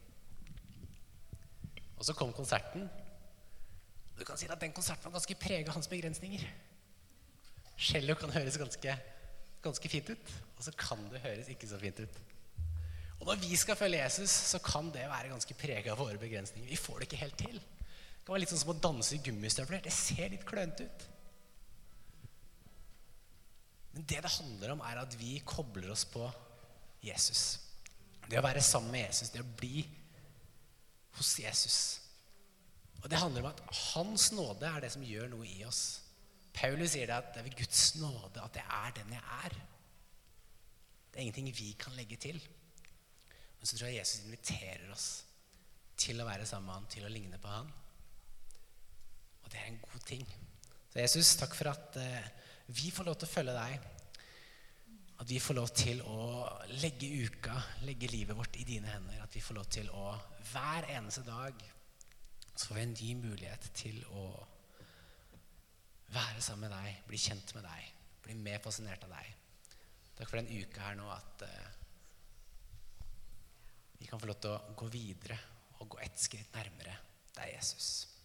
Og 1.96 2.04
så 2.04 2.14
kom 2.16 2.32
konserten. 2.37 2.88
Du 4.16 4.24
kan 4.24 4.38
si 4.38 4.48
at 4.48 4.61
den 4.61 4.74
konserten 4.76 5.09
var 5.09 5.18
ganske 5.18 5.37
prega 5.40 5.70
av 5.70 5.76
hans 5.78 5.90
begrensninger. 5.90 6.44
Cello 7.76 8.16
kan 8.16 8.32
høres 8.32 8.56
ganske, 8.61 8.94
ganske 9.64 9.90
fint 9.92 10.12
ut, 10.12 10.32
og 10.56 10.64
så 10.64 10.72
kan 10.80 11.02
det 11.12 11.20
høres 11.24 11.50
ikke 11.52 11.68
så 11.68 11.80
fint 11.80 12.00
ut. 12.00 12.22
Og 13.20 13.28
når 13.28 13.40
vi 13.42 13.56
skal 13.56 13.76
følge 13.76 14.00
Jesus, 14.02 14.30
så 14.30 14.61
kan 14.64 14.88
det 14.92 15.09
være 15.09 15.32
ganske 15.32 15.56
prega 15.56 15.92
av 15.92 16.00
våre 16.00 16.20
begrensninger. 16.20 16.68
Vi 16.68 16.80
får 16.80 17.00
det 17.00 17.09
ikke 17.09 17.20
helt 17.24 17.38
til. 17.40 17.61
Det 17.61 18.24
kan 18.24 18.35
være 18.35 18.42
litt 18.44 18.52
sånn 18.52 18.64
som 18.64 18.72
å 18.72 18.80
danse 18.80 19.14
i 19.16 19.22
gummistøvler. 19.24 19.85
Det 19.85 19.92
ser 19.94 20.32
litt 20.32 20.44
klønete 20.48 20.88
ut. 20.88 21.06
Men 23.96 24.04
det 24.04 24.18
det 24.24 24.35
handler 24.37 24.74
om, 24.74 24.82
er 24.85 25.00
at 25.00 25.14
vi 25.16 25.38
kobler 25.48 25.92
oss 25.94 26.04
på 26.09 26.26
Jesus. 27.04 27.44
Det 28.26 28.40
å 28.40 28.44
være 28.44 28.64
sammen 28.64 28.92
med 28.92 29.06
Jesus, 29.06 29.30
det 29.32 29.40
å 29.44 29.54
bli 29.56 29.85
hos 31.16 31.33
Jesus. 31.40 31.79
Og 33.02 33.11
det 33.11 33.20
handler 33.20 33.44
om 33.44 33.52
at 33.52 33.62
hans 33.92 34.31
nåde 34.35 34.66
er 34.68 34.83
det 34.83 34.90
som 34.94 35.05
gjør 35.05 35.31
noe 35.33 35.46
i 35.46 35.62
oss. 35.66 36.02
Paulus 36.57 36.94
sier 36.94 37.09
det 37.11 37.16
at 37.16 37.33
det 37.35 37.42
er 37.42 37.48
ved 37.48 37.59
Guds 37.59 37.83
nåde 38.00 38.42
at 38.42 38.59
jeg 38.59 38.66
er 38.66 38.94
den 38.96 39.12
jeg 39.16 39.24
er. 39.44 39.57
Det 41.11 41.20
er 41.20 41.26
ingenting 41.26 41.52
vi 41.57 41.72
kan 41.79 41.96
legge 41.96 42.16
til. 42.20 42.40
Men 43.59 43.68
så 43.68 43.76
tror 43.76 43.90
jeg 43.90 44.00
Jesus 44.00 44.24
inviterer 44.24 44.88
oss 44.92 45.07
til 45.96 46.20
å 46.20 46.26
være 46.29 46.46
sammen 46.48 46.68
med 46.68 46.76
han, 46.76 46.88
til 46.92 47.07
å 47.07 47.12
ligne 47.12 47.40
på 47.40 47.52
han. 47.52 47.70
Og 49.44 49.52
det 49.52 49.61
er 49.61 49.70
en 49.70 49.81
god 49.85 50.05
ting. 50.09 50.26
Så 50.92 51.00
Jesus, 51.00 51.37
takk 51.40 51.55
for 51.57 51.70
at 51.70 51.96
eh, 52.00 52.29
vi 52.74 52.90
får 52.92 53.07
lov 53.07 53.16
til 53.20 53.29
å 53.29 53.33
følge 53.33 53.55
deg. 53.57 53.87
At 55.16 55.31
vi 55.31 55.38
får 55.40 55.57
lov 55.57 55.70
til 55.72 56.02
å 56.05 56.44
legge 56.83 57.09
uka, 57.24 57.55
legge 57.88 58.11
livet 58.12 58.37
vårt 58.37 58.59
i 58.61 58.66
dine 58.68 58.90
hender. 58.92 59.22
At 59.24 59.33
vi 59.37 59.40
får 59.44 59.57
lov 59.59 59.70
til 59.72 59.88
å 59.94 60.11
hver 60.52 60.87
eneste 60.92 61.24
dag 61.26 61.64
så 62.57 62.68
får 62.68 62.76
vi 62.79 62.83
en 62.83 62.94
ny 62.96 63.14
mulighet 63.20 63.70
til 63.76 63.98
å 64.12 64.26
være 66.14 66.40
sammen 66.44 66.70
med 66.70 66.76
deg, 66.76 67.00
bli 67.09 67.18
kjent 67.20 67.52
med 67.57 67.66
deg, 67.66 67.88
bli 68.24 68.37
mer 68.38 68.62
fascinert 68.64 69.05
av 69.05 69.12
deg. 69.16 69.33
Takk 70.16 70.31
for 70.31 70.40
den 70.40 70.52
uka 70.62 70.85
her 70.87 70.96
nå 70.96 71.09
at 71.12 71.44
uh, 71.44 71.66
vi 74.00 74.09
kan 74.09 74.20
få 74.20 74.31
lov 74.31 74.40
til 74.40 74.55
å 74.55 74.76
gå 74.79 74.88
videre 74.92 75.37
og 75.81 75.90
gå 75.92 76.00
ett 76.05 76.20
skritt 76.20 76.55
nærmere 76.57 76.94
deg, 77.37 77.50
Jesus. 77.52 78.15